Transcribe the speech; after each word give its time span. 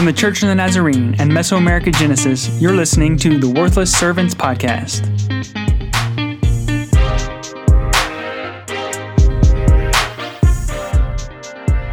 From 0.00 0.06
the 0.06 0.12
Church 0.14 0.42
of 0.42 0.48
the 0.48 0.54
Nazarene 0.54 1.14
and 1.18 1.30
Mesoamerica 1.30 1.94
Genesis, 1.94 2.58
you're 2.58 2.74
listening 2.74 3.18
to 3.18 3.36
the 3.36 3.50
Worthless 3.50 3.92
Servants 3.92 4.34
Podcast. 4.34 5.04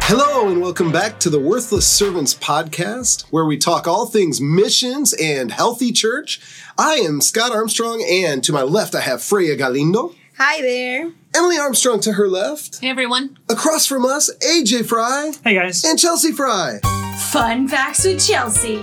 Hello, 0.04 0.48
and 0.48 0.62
welcome 0.62 0.90
back 0.90 1.20
to 1.20 1.28
the 1.28 1.38
Worthless 1.38 1.86
Servants 1.86 2.32
Podcast, 2.32 3.24
where 3.24 3.44
we 3.44 3.58
talk 3.58 3.86
all 3.86 4.06
things 4.06 4.40
missions 4.40 5.12
and 5.12 5.52
healthy 5.52 5.92
church. 5.92 6.40
I 6.78 6.94
am 6.94 7.20
Scott 7.20 7.52
Armstrong, 7.52 8.02
and 8.10 8.42
to 8.44 8.54
my 8.54 8.62
left, 8.62 8.94
I 8.94 9.02
have 9.02 9.22
Freya 9.22 9.54
Galindo. 9.54 10.14
Hi 10.38 10.62
there. 10.62 11.12
Emily 11.34 11.58
Armstrong 11.58 12.00
to 12.00 12.14
her 12.14 12.26
left. 12.26 12.80
Hey 12.80 12.88
everyone. 12.88 13.36
Across 13.50 13.84
from 13.86 14.06
us, 14.06 14.34
AJ 14.36 14.86
Fry. 14.86 15.32
Hey 15.44 15.52
guys. 15.52 15.84
And 15.84 15.98
Chelsea 15.98 16.32
Fry. 16.32 16.80
Fun 17.18 17.66
facts 17.66 18.04
with 18.04 18.24
Chelsea. 18.24 18.82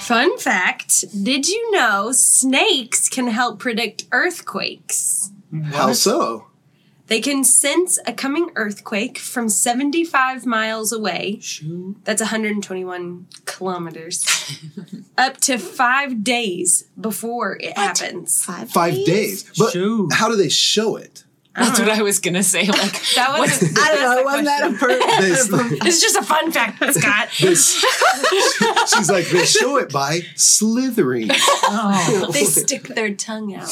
Fun 0.00 0.36
fact 0.38 1.04
Did 1.22 1.48
you 1.48 1.70
know 1.70 2.10
snakes 2.12 3.08
can 3.08 3.28
help 3.28 3.60
predict 3.60 4.04
earthquakes? 4.10 5.30
How 5.66 5.92
so? 5.92 6.48
They 7.06 7.20
can 7.20 7.44
sense 7.44 7.98
a 8.06 8.12
coming 8.12 8.50
earthquake 8.56 9.18
from 9.18 9.48
75 9.48 10.44
miles 10.44 10.92
away. 10.92 11.40
That's 12.04 12.20
121 12.20 13.26
kilometers. 13.46 14.24
up 15.18 15.38
to 15.38 15.58
five 15.58 16.22
days 16.22 16.84
before 17.00 17.56
it 17.60 17.76
happens. 17.76 18.44
Five, 18.44 18.70
Five 18.70 18.94
days. 19.04 19.50
But 19.56 19.72
Shoot. 19.72 20.12
how 20.12 20.28
do 20.28 20.36
they 20.36 20.48
show 20.48 20.96
it? 20.96 21.24
That's 21.56 21.80
what 21.80 21.88
I 21.88 22.02
was 22.02 22.20
gonna 22.20 22.42
say. 22.44 22.66
Like 22.66 22.92
That 23.16 23.36
was. 23.38 23.76
I 23.76 23.94
don't 23.94 24.16
know. 24.16 24.22
Wasn't 24.24 24.44
that 24.46 24.70
a 24.70 24.72
per- 24.74 24.88
They, 25.80 25.86
It's 25.88 26.00
just 26.00 26.16
a 26.16 26.22
fun 26.22 26.52
fact, 26.52 26.78
Scott. 26.94 27.28
they- 27.40 27.54
she's 28.86 29.10
like, 29.10 29.26
they 29.28 29.44
show 29.44 29.76
it 29.78 29.90
by 29.92 30.20
slithering. 30.36 31.28
Oh, 31.32 32.30
they 32.32 32.44
stick 32.44 32.84
their 32.88 33.12
tongue 33.14 33.54
out. 33.54 33.68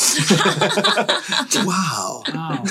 Wow. 1.65 2.23
wow. 2.34 2.65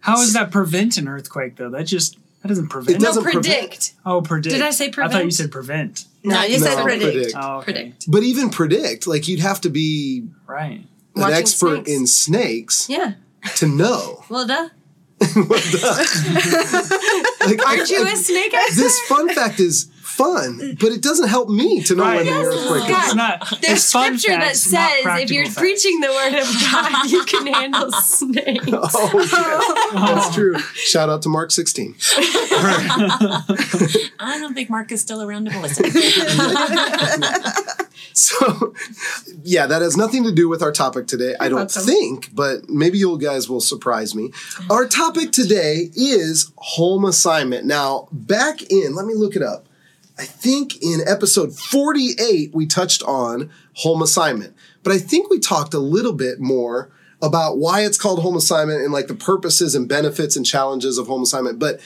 How 0.00 0.16
does 0.16 0.32
that 0.34 0.50
prevent 0.50 0.98
an 0.98 1.08
earthquake 1.08 1.56
though? 1.56 1.70
That 1.70 1.84
just 1.84 2.18
that 2.42 2.48
doesn't 2.48 2.68
prevent. 2.68 2.98
It 2.98 3.00
doesn't 3.00 3.24
no, 3.24 3.30
prevent. 3.30 3.44
predict. 3.54 3.94
Oh, 4.04 4.20
predict. 4.20 4.54
Did 4.54 4.62
I 4.62 4.70
say 4.70 4.90
prevent? 4.90 5.14
I 5.14 5.18
thought 5.18 5.24
you 5.24 5.30
said 5.30 5.50
prevent. 5.50 6.04
No, 6.22 6.42
you 6.42 6.58
No, 6.58 6.64
said 6.66 6.82
predict. 6.82 7.12
predict. 7.14 7.32
Oh, 7.36 7.58
okay. 7.58 7.64
Predict. 7.72 8.10
But 8.10 8.22
even 8.22 8.50
predict, 8.50 9.06
like 9.06 9.28
you'd 9.28 9.40
have 9.40 9.60
to 9.62 9.70
be 9.70 10.26
Right. 10.46 10.80
an 10.80 10.88
Watching 11.16 11.34
expert 11.36 11.74
snakes. 11.86 11.90
in 11.90 12.06
snakes 12.06 12.88
Yeah. 12.90 13.12
To 13.56 13.66
know. 13.66 14.24
Well, 14.30 14.46
duh. 14.46 14.68
Like, 17.46 17.66
Aren't 17.66 17.90
you 17.90 18.04
I- 18.04 18.10
a 18.12 18.16
snake? 18.16 18.52
this 18.74 18.98
fun 19.02 19.32
fact 19.34 19.60
is 19.60 19.88
fun, 20.16 20.76
but 20.80 20.92
it 20.92 21.02
doesn't 21.02 21.28
help 21.28 21.48
me 21.48 21.82
to 21.84 21.94
know 21.94 22.02
Right. 22.04 22.24
when 22.24 22.26
the 22.26 22.32
earthquake 22.32 22.90
is. 22.90 22.96
It's 23.06 23.14
not. 23.14 23.40
There's 23.60 23.72
it's 23.78 23.84
scripture 23.84 24.28
that 24.28 24.56
facts, 24.56 24.72
not 24.72 24.90
says 24.90 25.20
if 25.22 25.30
you're 25.30 25.44
facts. 25.46 25.58
preaching 25.58 26.00
the 26.00 26.08
word 26.08 26.34
of 26.40 26.46
God, 26.70 27.10
you 27.10 27.24
can 27.24 27.46
handle 27.46 27.90
snakes. 28.00 28.64
Oh, 28.72 29.28
yeah. 29.94 30.00
That's 30.14 30.28
oh. 30.28 30.32
true. 30.32 30.58
Shout 30.58 31.08
out 31.10 31.22
to 31.22 31.28
Mark 31.28 31.50
16. 31.50 31.94
I 34.18 34.38
don't 34.40 34.54
think 34.54 34.70
Mark 34.70 34.92
is 34.92 35.00
still 35.00 35.22
around 35.22 35.50
to 35.50 35.60
listen. 35.60 35.84
So, 38.16 38.74
yeah, 39.42 39.66
that 39.66 39.82
has 39.82 39.96
nothing 39.96 40.22
to 40.22 40.30
do 40.30 40.48
with 40.48 40.62
our 40.62 40.70
topic 40.70 41.08
today. 41.08 41.34
I 41.40 41.48
don't 41.48 41.58
welcome. 41.58 41.82
think, 41.82 42.32
but 42.32 42.68
maybe 42.68 42.96
you 42.96 43.18
guys 43.18 43.48
will 43.48 43.60
surprise 43.60 44.14
me. 44.14 44.30
Our 44.70 44.86
topic 44.86 45.32
today 45.32 45.90
is 45.96 46.52
home 46.56 47.04
assignment. 47.04 47.66
Now, 47.66 48.06
back 48.12 48.62
in, 48.70 48.94
let 48.94 49.06
me 49.06 49.14
look 49.14 49.34
it 49.34 49.42
up. 49.42 49.66
I 50.18 50.24
think 50.24 50.80
in 50.82 51.00
episode 51.06 51.56
48, 51.56 52.54
we 52.54 52.66
touched 52.66 53.02
on 53.02 53.50
home 53.74 54.00
assignment, 54.00 54.54
but 54.82 54.92
I 54.92 54.98
think 54.98 55.28
we 55.28 55.40
talked 55.40 55.74
a 55.74 55.80
little 55.80 56.12
bit 56.12 56.40
more 56.40 56.92
about 57.20 57.58
why 57.58 57.84
it's 57.84 57.98
called 57.98 58.20
home 58.20 58.36
assignment 58.36 58.82
and 58.82 58.92
like 58.92 59.08
the 59.08 59.14
purposes 59.14 59.74
and 59.74 59.88
benefits 59.88 60.36
and 60.36 60.46
challenges 60.46 60.98
of 60.98 61.06
home 61.06 61.22
assignment. 61.22 61.58
But 61.58 61.80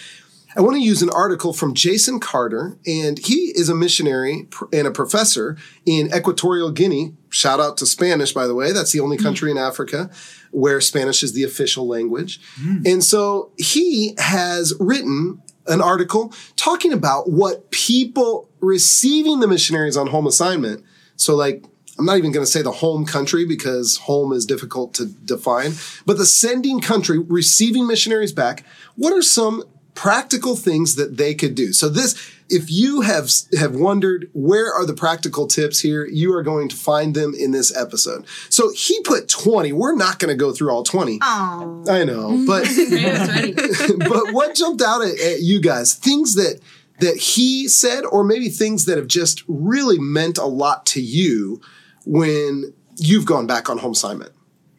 I 0.57 0.61
want 0.61 0.77
to 0.77 0.83
use 0.83 1.03
an 1.03 1.11
article 1.11 1.53
from 1.53 1.75
Jason 1.75 2.21
Carter, 2.21 2.79
and 2.87 3.19
he 3.19 3.53
is 3.55 3.69
a 3.69 3.75
missionary 3.75 4.49
and 4.73 4.87
a 4.87 4.91
professor 4.91 5.57
in 5.87 6.13
Equatorial 6.15 6.71
Guinea. 6.71 7.15
Shout 7.31 7.61
out 7.61 7.77
to 7.79 7.87
Spanish, 7.87 8.33
by 8.33 8.47
the 8.47 8.55
way. 8.55 8.73
That's 8.73 8.93
the 8.93 9.01
only 9.01 9.19
mm. 9.19 9.23
country 9.23 9.51
in 9.51 9.59
Africa 9.59 10.11
where 10.51 10.81
Spanish 10.81 11.23
is 11.23 11.35
the 11.35 11.45
official 11.45 11.87
language. 11.87 12.41
Mm. 12.61 12.87
And 12.91 13.05
so 13.05 13.53
he 13.59 14.15
has 14.19 14.73
written 14.81 15.43
an 15.69 15.81
article 15.81 16.33
talking 16.57 16.93
about 16.93 17.31
what 17.31 17.71
people 17.71 18.49
receiving 18.61 19.41
the 19.41 19.49
missionaries 19.49 19.97
on 19.97 20.09
home 20.09 20.27
assignment. 20.27 20.85
So, 21.17 21.35
like, 21.35 21.65
I'm 21.99 22.05
not 22.05 22.17
even 22.17 22.31
going 22.31 22.47
to 22.47 22.51
say 22.51 22.63
the 22.63 22.71
home 22.71 23.05
country 23.05 23.45
because 23.45 23.97
home 23.99 24.33
is 24.33 24.47
difficult 24.47 24.95
to 24.95 25.07
define, 25.07 25.73
but 26.07 26.17
the 26.17 26.27
sending 26.27 26.81
country 26.81 27.19
receiving 27.19 27.87
missionaries 27.87 28.33
back. 28.33 28.65
What 28.95 29.13
are 29.13 29.23
some 29.23 29.65
practical 29.95 30.55
things 30.55 30.95
that 30.95 31.17
they 31.17 31.35
could 31.35 31.57
do? 31.57 31.73
So 31.73 31.89
this, 31.89 32.33
if 32.51 32.71
you 32.71 33.03
have 33.03 33.31
have 33.59 33.75
wondered 33.75 34.31
where 34.33 34.73
are 34.73 34.87
the 34.87 34.95
practical 34.95 35.47
tips 35.47 35.81
here, 35.81 36.07
you 36.07 36.33
are 36.35 36.43
going 36.43 36.69
to 36.69 36.77
find 36.77 37.15
them 37.15 37.35
in 37.39 37.51
this 37.51 37.75
episode. 37.77 38.27
So 38.49 38.71
he 38.73 39.01
put 39.03 39.29
20. 39.29 39.73
We're 39.73 39.95
not 39.95 40.19
going 40.19 40.31
to 40.31 40.37
go 40.37 40.53
through 40.53 40.71
all 40.71 40.83
20. 40.83 41.19
Oh. 41.23 41.85
I 41.89 42.05
know, 42.05 42.45
but 42.47 42.65
but 44.09 44.33
what 44.33 44.55
jumped 44.55 44.83
out 44.83 45.03
at, 45.03 45.19
at 45.21 45.41
you 45.41 45.61
guys? 45.61 45.95
Things 45.95 46.35
that 46.35 46.61
that 47.01 47.17
he 47.17 47.69
said, 47.69 48.05
or 48.05 48.25
maybe 48.25 48.49
things 48.49 48.87
that 48.87 48.99
have 48.99 49.09
just 49.09 49.45
really 49.47 49.99
meant 49.99 50.39
a 50.39 50.47
lot 50.47 50.85
to 50.87 51.01
you 51.01 51.61
when 52.05 52.73
you've 52.97 53.27
gone 53.27 53.47
back 53.47 53.71
on 53.71 53.79
home 53.79 53.93
assignment. 53.93 54.33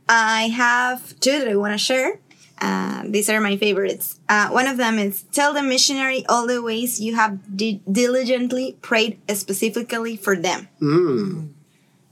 I 0.10 0.48
have 0.48 1.20
two 1.20 1.40
that 1.40 1.48
I 1.48 1.56
want 1.56 1.74
to 1.74 1.78
share. 1.78 2.20
Uh, 2.62 3.04
these 3.06 3.30
are 3.30 3.40
my 3.40 3.56
favorites. 3.58 4.20
Uh, 4.28 4.50
one 4.50 4.68
of 4.68 4.78
them 4.78 5.00
is 5.00 5.24
tell 5.32 5.54
the 5.54 5.64
missionary 5.64 6.26
all 6.28 6.46
the 6.46 6.62
ways 6.62 7.00
you 7.00 7.16
have 7.16 7.40
di- 7.56 7.82
diligently 7.90 8.78
prayed 8.82 9.18
specifically 9.34 10.18
for 10.18 10.36
them. 10.36 10.68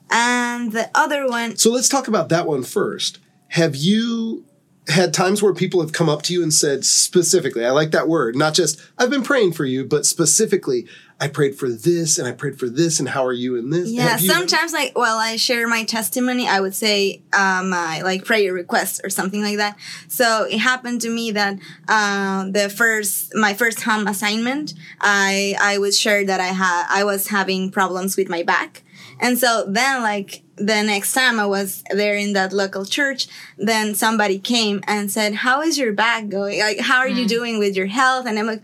And 0.09 0.71
the 0.71 0.89
other 0.95 1.27
one, 1.27 1.57
So 1.57 1.69
let's 1.71 1.89
talk 1.89 2.07
about 2.07 2.29
that 2.29 2.47
one 2.47 2.63
first. 2.63 3.19
Have 3.49 3.75
you 3.75 4.45
had 4.87 5.13
times 5.13 5.43
where 5.43 5.53
people 5.53 5.81
have 5.81 5.91
come 5.91 6.07
up 6.07 6.21
to 6.23 6.33
you 6.33 6.41
and 6.41 6.53
said 6.53 6.85
specifically, 6.85 7.65
I 7.65 7.71
like 7.71 7.91
that 7.91 8.07
word, 8.07 8.35
not 8.35 8.53
just 8.53 8.79
I've 8.97 9.09
been 9.09 9.23
praying 9.23 9.53
for 9.53 9.65
you, 9.65 9.83
but 9.85 10.05
specifically, 10.05 10.87
I 11.19 11.27
prayed 11.27 11.55
for 11.55 11.67
this 11.67 12.19
and 12.19 12.27
I 12.27 12.31
prayed 12.31 12.59
for 12.59 12.69
this 12.69 12.99
and 12.99 13.09
how 13.09 13.25
are 13.25 13.33
you 13.33 13.55
in 13.55 13.69
this? 13.71 13.89
yeah, 13.89 14.17
you- 14.17 14.29
sometimes 14.29 14.71
like 14.71 14.95
while 14.97 15.17
I 15.17 15.35
share 15.35 15.67
my 15.67 15.83
testimony, 15.83 16.47
I 16.47 16.59
would 16.59 16.75
say 16.75 17.21
uh, 17.33 17.63
my 17.65 18.01
like 18.01 18.23
prayer 18.23 18.53
request 18.53 19.01
or 19.03 19.09
something 19.09 19.41
like 19.41 19.57
that. 19.57 19.77
So 20.07 20.43
it 20.43 20.59
happened 20.59 21.01
to 21.01 21.09
me 21.09 21.31
that 21.31 21.57
uh, 21.87 22.45
the 22.51 22.69
first 22.69 23.33
my 23.35 23.53
first 23.55 23.81
home 23.81 24.07
assignment, 24.07 24.73
I 25.01 25.55
I 25.59 25.79
was 25.79 25.99
sure 25.99 26.23
that 26.23 26.39
I 26.39 26.47
had 26.47 26.85
I 26.89 27.03
was 27.03 27.27
having 27.29 27.71
problems 27.71 28.15
with 28.15 28.29
my 28.29 28.43
back, 28.43 28.83
and 29.19 29.37
so 29.39 29.65
then 29.67 30.03
like 30.03 30.43
the 30.57 30.81
next 30.83 31.13
time 31.13 31.39
I 31.39 31.45
was 31.45 31.83
there 31.91 32.15
in 32.15 32.33
that 32.33 32.51
local 32.51 32.83
church, 32.85 33.27
then 33.57 33.95
somebody 33.95 34.39
came 34.39 34.83
and 34.87 35.11
said, 35.11 35.35
"How 35.35 35.61
is 35.61 35.77
your 35.77 35.93
back 35.93 36.29
going? 36.29 36.59
Like, 36.59 36.79
how 36.79 36.99
are 36.99 37.07
you 37.07 37.27
doing 37.27 37.59
with 37.59 37.75
your 37.75 37.85
health?" 37.87 38.25
And 38.27 38.37
I'm 38.39 38.47
like, 38.47 38.63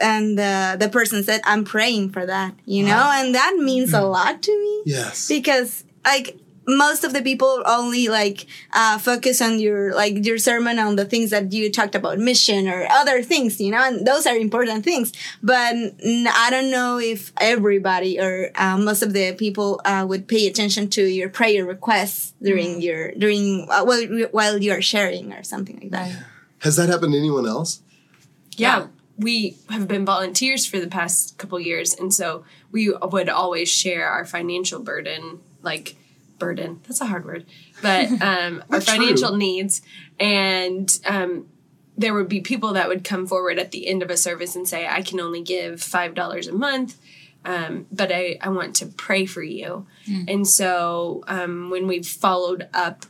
and 0.00 0.38
uh, 0.40 0.76
the 0.78 0.88
person 0.88 1.22
said, 1.22 1.40
"I'm 1.44 1.64
praying 1.64 2.10
for 2.10 2.24
that," 2.26 2.54
you 2.64 2.82
know, 2.84 3.10
and 3.14 3.34
that 3.34 3.56
means 3.58 3.92
a 3.92 4.02
lot 4.02 4.42
to 4.42 4.52
me 4.52 4.82
Yes. 4.86 5.28
because 5.28 5.84
like 6.04 6.36
most 6.66 7.04
of 7.04 7.12
the 7.12 7.22
people 7.22 7.62
only 7.66 8.08
like 8.08 8.46
uh, 8.72 8.98
focus 8.98 9.40
on 9.40 9.58
your 9.58 9.94
like 9.94 10.24
your 10.24 10.38
sermon 10.38 10.78
on 10.78 10.96
the 10.96 11.04
things 11.04 11.30
that 11.30 11.52
you 11.52 11.70
talked 11.70 11.94
about 11.94 12.18
mission 12.18 12.68
or 12.68 12.86
other 12.90 13.22
things 13.22 13.60
you 13.60 13.70
know 13.70 13.82
and 13.82 14.06
those 14.06 14.26
are 14.26 14.36
important 14.36 14.84
things. 14.84 15.12
But 15.42 15.74
i 16.04 16.48
don't 16.50 16.70
know 16.70 16.98
if 16.98 17.32
everybody 17.40 18.20
or 18.20 18.50
uh, 18.54 18.76
most 18.78 19.02
of 19.02 19.12
the 19.12 19.32
people 19.34 19.80
uh, 19.84 20.04
would 20.08 20.28
pay 20.28 20.46
attention 20.46 20.88
to 20.90 21.02
your 21.02 21.28
prayer 21.28 21.64
requests 21.64 22.34
during 22.42 22.80
your 22.80 23.12
during 23.12 23.66
uh, 23.70 23.84
while, 23.84 24.04
while 24.30 24.58
you're 24.58 24.82
sharing 24.82 25.32
or 25.32 25.42
something 25.42 25.78
like 25.80 25.90
that. 25.90 26.24
Has 26.60 26.76
that 26.76 26.88
happened 26.88 27.12
to 27.12 27.18
anyone 27.18 27.46
else? 27.46 27.82
yeah, 28.56 28.86
we 29.16 29.56
have 29.70 29.88
been 29.88 30.04
volunteers 30.04 30.66
for 30.66 30.78
the 30.78 30.86
past 30.86 31.38
couple 31.38 31.58
years, 31.60 31.94
and 31.94 32.12
so 32.12 32.44
we 32.70 32.90
would 32.90 33.28
always 33.28 33.68
share 33.68 34.08
our 34.08 34.24
financial 34.24 34.80
burden, 34.80 35.40
like 35.62 35.96
burden. 36.44 36.80
That's 36.86 37.00
a 37.00 37.06
hard 37.06 37.24
word, 37.24 37.46
but 37.82 38.10
um, 38.22 38.62
our 38.70 38.78
That's 38.78 38.86
true. 38.86 38.96
financial 38.96 39.36
needs, 39.36 39.82
and 40.20 40.96
um, 41.06 41.48
there 41.96 42.14
would 42.14 42.28
be 42.28 42.40
people 42.40 42.72
that 42.74 42.88
would 42.88 43.04
come 43.04 43.26
forward 43.26 43.58
at 43.58 43.70
the 43.70 43.86
end 43.86 44.02
of 44.02 44.10
a 44.10 44.16
service 44.16 44.56
and 44.56 44.68
say, 44.68 44.86
"I 44.86 45.02
can 45.02 45.20
only 45.20 45.42
give 45.42 45.82
five 45.82 46.14
dollars 46.14 46.48
a 46.48 46.52
month." 46.52 46.98
Um, 47.46 47.86
but 47.92 48.10
I, 48.10 48.38
I 48.40 48.48
want 48.48 48.76
to 48.76 48.86
pray 48.86 49.26
for 49.26 49.42
you. 49.42 49.86
And 50.28 50.48
so 50.48 51.22
um, 51.26 51.68
when 51.68 51.86
we've 51.86 52.06
followed 52.06 52.68
up 52.72 53.04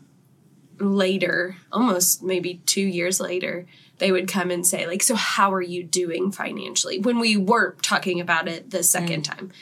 later, 0.80 1.56
almost 1.70 2.22
maybe 2.22 2.60
two 2.66 2.82
years 2.82 3.20
later, 3.20 3.66
they 3.98 4.10
would 4.10 4.26
come 4.26 4.50
and 4.50 4.66
say, 4.66 4.86
like, 4.86 5.02
so 5.02 5.14
how 5.14 5.52
are 5.52 5.62
you 5.62 5.84
doing 5.84 6.32
financially? 6.32 6.98
When 6.98 7.20
we 7.20 7.36
weren't 7.36 7.82
talking 7.82 8.20
about 8.20 8.48
it 8.48 8.70
the 8.70 8.82
second 8.82 9.22
time. 9.22 9.52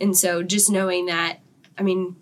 And 0.00 0.16
so 0.16 0.42
just 0.42 0.70
knowing 0.70 1.06
that, 1.06 1.40
I 1.76 1.82
mean, 1.82 2.16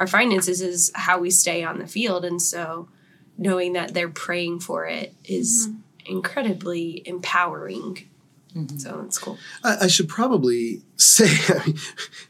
our 0.00 0.06
finances 0.06 0.62
is 0.62 0.90
how 0.94 1.20
we 1.20 1.30
stay 1.30 1.62
on 1.62 1.78
the 1.78 1.86
field. 1.86 2.24
And 2.24 2.40
so 2.40 2.88
knowing 3.36 3.74
that 3.74 3.92
they're 3.92 4.08
praying 4.08 4.60
for 4.60 4.86
it 4.86 5.14
is 5.24 5.68
mm-hmm. 5.68 6.12
incredibly 6.16 7.02
empowering. 7.06 8.08
Mm-hmm. 8.56 8.78
So 8.78 9.02
it's 9.06 9.18
cool. 9.18 9.38
I, 9.62 9.76
I 9.82 9.86
should 9.86 10.08
probably 10.08 10.82
say, 11.00 11.74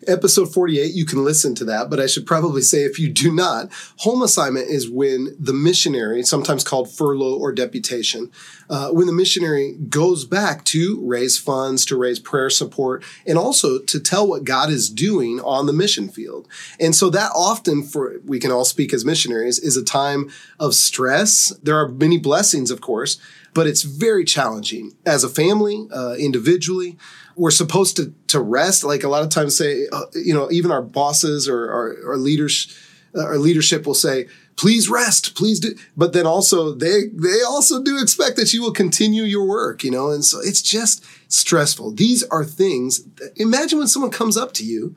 episode 0.07 0.53
48, 0.53 0.95
you 0.95 1.05
can 1.05 1.25
listen 1.25 1.55
to 1.57 1.65
that, 1.67 1.91
but 1.91 2.01
I 2.01 2.07
should 2.07 2.27
probably 2.27 2.63
say 2.63 2.83
if 2.83 2.99
you 2.99 3.09
do 3.09 3.33
not, 3.33 3.71
home 3.99 4.23
assignment 4.23 4.69
is 4.69 4.89
when 4.89 5.37
the 5.39 5.53
missionary, 5.53 6.23
sometimes 6.23 6.65
called 6.65 6.91
furlough 6.91 7.39
or 7.39 7.53
deputation, 7.53 8.31
uh, 8.69 8.91
when 8.91 9.07
the 9.07 9.13
missionary 9.13 9.75
goes 9.89 10.25
back 10.25 10.65
to 10.67 11.01
raise 11.05 11.37
funds, 11.37 11.85
to 11.87 11.97
raise 11.97 12.19
prayer 12.21 12.51
support, 12.51 13.05
and 13.27 13.37
also 13.37 13.79
to 13.81 13.99
tell 13.99 14.27
what 14.27 14.45
God 14.45 14.71
is 14.71 14.89
doing 14.89 15.41
on 15.41 15.67
the 15.67 15.73
mission 15.73 16.09
field. 16.09 16.47
And 16.79 16.95
so 16.95 17.11
that 17.11 17.33
often, 17.35 17.83
for 17.83 18.21
we 18.25 18.39
can 18.39 18.53
all 18.53 18.65
speak 18.65 18.95
as 18.95 19.05
missionaries, 19.05 19.59
is 19.59 19.77
a 19.77 19.85
time 19.85 20.31
of 20.59 20.75
stress. 20.75 21.49
There 21.63 21.77
are 21.77 21.89
many 21.89 22.19
blessings, 22.19 22.71
of 22.71 22.81
course, 22.81 23.19
but 23.55 23.67
it's 23.67 23.83
very 23.83 24.25
challenging 24.25 24.93
as 25.05 25.25
a 25.25 25.29
family, 25.29 25.89
uh, 25.93 26.15
individually. 26.15 26.97
We're 27.37 27.51
supposed 27.51 27.97
to 27.97 28.15
to 28.29 28.41
rest. 28.41 28.85
Like 28.85 29.03
a 29.03 29.09
lot 29.09 29.23
of 29.23 29.31
times, 29.31 29.57
say 29.57 29.87
uh, 29.93 30.07
you 30.15 30.35
know, 30.35 30.51
even 30.51 30.71
our 30.71 30.83
bosses 30.83 31.49
or 31.49 31.71
our, 31.71 32.11
our 32.13 32.17
leaders, 32.17 32.77
uh, 33.15 33.25
our 33.25 33.39
leadership 33.39 33.87
will 33.87 33.95
say, 33.95 34.27
"Please 34.57 34.89
rest, 34.89 35.35
please 35.35 35.61
do." 35.61 35.75
But 35.97 36.13
then 36.13 36.27
also 36.27 36.73
they 36.73 37.05
they 37.13 37.43
also 37.43 37.83
do 37.83 38.01
expect 38.01 38.37
that 38.37 38.53
you 38.53 38.63
will 38.63 38.73
continue 38.73 39.23
your 39.23 39.47
work. 39.47 39.85
You 39.85 39.91
know, 39.91 40.11
and 40.11 40.25
so 40.25 40.41
it's 40.41 40.63
just 40.63 41.05
stressful. 41.29 41.93
These 41.93 42.23
are 42.25 42.45
things. 42.45 43.05
That, 43.17 43.33
imagine 43.37 43.79
when 43.79 43.89
someone 43.89 44.11
comes 44.11 44.37
up 44.37 44.53
to 44.55 44.65
you 44.65 44.97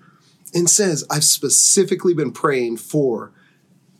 and 0.53 0.69
says, 0.69 1.06
"I've 1.09 1.24
specifically 1.24 2.13
been 2.13 2.31
praying 2.31 2.77
for." 2.77 3.31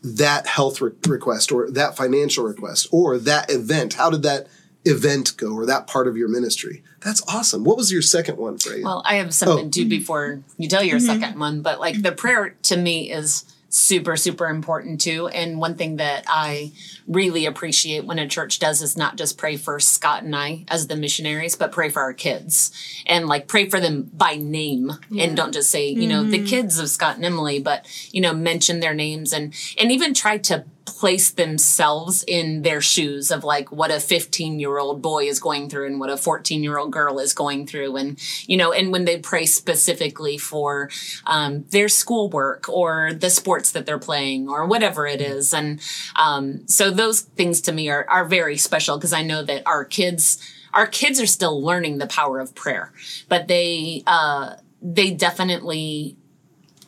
that 0.04 0.46
health 0.48 0.82
re- 0.82 0.92
request 1.08 1.50
or 1.52 1.72
that 1.72 1.96
financial 1.96 2.44
request 2.44 2.88
or 2.92 3.18
that 3.18 3.50
event? 3.50 3.94
How 3.94 4.10
did 4.10 4.24
that 4.24 4.48
event 4.86 5.36
go 5.38 5.54
or 5.54 5.66
that 5.66 5.88
part 5.88 6.08
of 6.08 6.18
your 6.18 6.28
ministry? 6.28 6.84
That's 7.02 7.22
awesome. 7.28 7.64
What 7.64 7.78
was 7.78 7.92
your 7.92 8.02
second 8.02 8.38
one, 8.38 8.58
Freya? 8.58 8.84
Well, 8.84 9.02
I 9.06 9.16
have 9.16 9.34
something 9.34 9.68
Oh. 9.68 9.70
too 9.70 9.82
mm-hmm. 9.82 9.90
before 9.90 10.44
you 10.58 10.68
tell 10.68 10.84
your 10.84 10.98
mm-hmm. 10.98 11.22
second 11.22 11.40
one, 11.40 11.62
but 11.62 11.80
like 11.80 12.02
the 12.02 12.12
prayer 12.12 12.56
to 12.64 12.78
me 12.78 13.12
is 13.12 13.46
super, 13.74 14.16
super 14.16 14.48
important 14.48 15.02
too. 15.02 15.28
And 15.30 15.58
one 15.58 15.74
thing 15.74 15.96
that 15.96 16.26
I 16.28 16.74
really 17.08 17.48
appreciate 17.48 18.06
when 18.06 18.20
a 18.20 18.28
church 18.28 18.60
does 18.60 18.84
is 18.84 18.96
not 18.96 19.16
just 19.18 19.36
pray 19.36 19.58
for 19.58 19.80
Scott 19.80 20.22
and 20.22 20.36
I 20.36 20.64
as 20.68 20.86
the 20.88 20.96
missionaries, 20.96 21.56
but 21.56 21.72
pray 21.72 21.90
for 21.90 22.04
our 22.04 22.14
kids 22.14 22.72
and 23.08 23.26
like 23.26 23.48
pray 23.48 23.68
for 23.68 23.80
them 23.80 24.12
by 24.14 24.36
name 24.36 24.92
and 25.18 25.36
don't 25.36 25.54
just 25.54 25.72
say, 25.72 25.90
you 25.90 26.08
know, 26.08 26.24
the 26.24 26.38
mm-hmm. 26.38 26.46
kids 26.46 26.78
of 26.78 26.88
Scott 26.88 27.16
and 27.16 27.26
Emily, 27.26 27.60
but, 27.60 27.88
you 28.12 28.22
know, 28.22 28.34
mention 28.34 28.80
their 28.80 28.94
names 28.94 29.34
and, 29.34 29.56
and 29.80 29.92
even 29.92 30.14
try 30.14 30.38
to 30.38 30.66
place 30.86 31.32
themselves 31.32 32.24
in 32.28 32.62
their 32.62 32.82
shoes 32.82 33.32
of 33.32 33.44
like 33.44 33.72
what 33.72 33.92
a 33.92 34.00
15 34.00 34.60
year 34.60 34.78
old 34.78 35.02
boy 35.02 35.26
is 35.26 35.40
going 35.40 35.70
through 35.70 35.88
and 35.88 36.00
what 36.00 36.10
a 36.10 36.18
14 36.18 36.64
year 36.64 36.78
old 36.78 36.92
girl 36.92 37.20
is 37.20 37.34
going 37.34 37.66
through. 37.68 37.96
And 37.96 38.20
you 38.48 38.58
know 38.58 38.72
and 38.72 38.92
when 38.92 39.06
they 39.06 39.20
pray 39.20 39.46
specifically 39.46 40.38
for 40.38 40.90
um, 41.26 41.66
their 41.70 41.90
schoolwork 41.90 42.68
or 42.70 43.14
the 43.14 43.30
sports 43.30 43.72
that 43.72 43.86
they're 43.86 44.00
playing 44.00 44.50
or 44.50 44.66
whatever 44.66 45.08
it 45.08 45.22
is. 45.22 45.54
And 45.54 45.80
um, 46.16 46.68
so 46.68 46.92
those 46.92 47.22
things 47.22 47.62
to 47.62 47.72
me 47.72 47.90
are, 47.90 48.06
are 48.10 48.26
very 48.26 48.58
special 48.58 48.98
because 48.98 49.14
i 49.14 49.22
know 49.22 49.44
that 49.44 49.64
our 49.66 49.86
kids 49.86 50.38
our 50.74 50.88
kids 50.88 51.22
are 51.22 51.28
still 51.28 51.62
learning 51.62 51.98
the 51.98 52.08
power 52.08 52.40
of 52.40 52.56
prayer. 52.56 52.92
But 53.30 53.48
they 53.48 54.04
uh, 54.08 54.56
they 54.82 55.12
definitely 55.12 56.18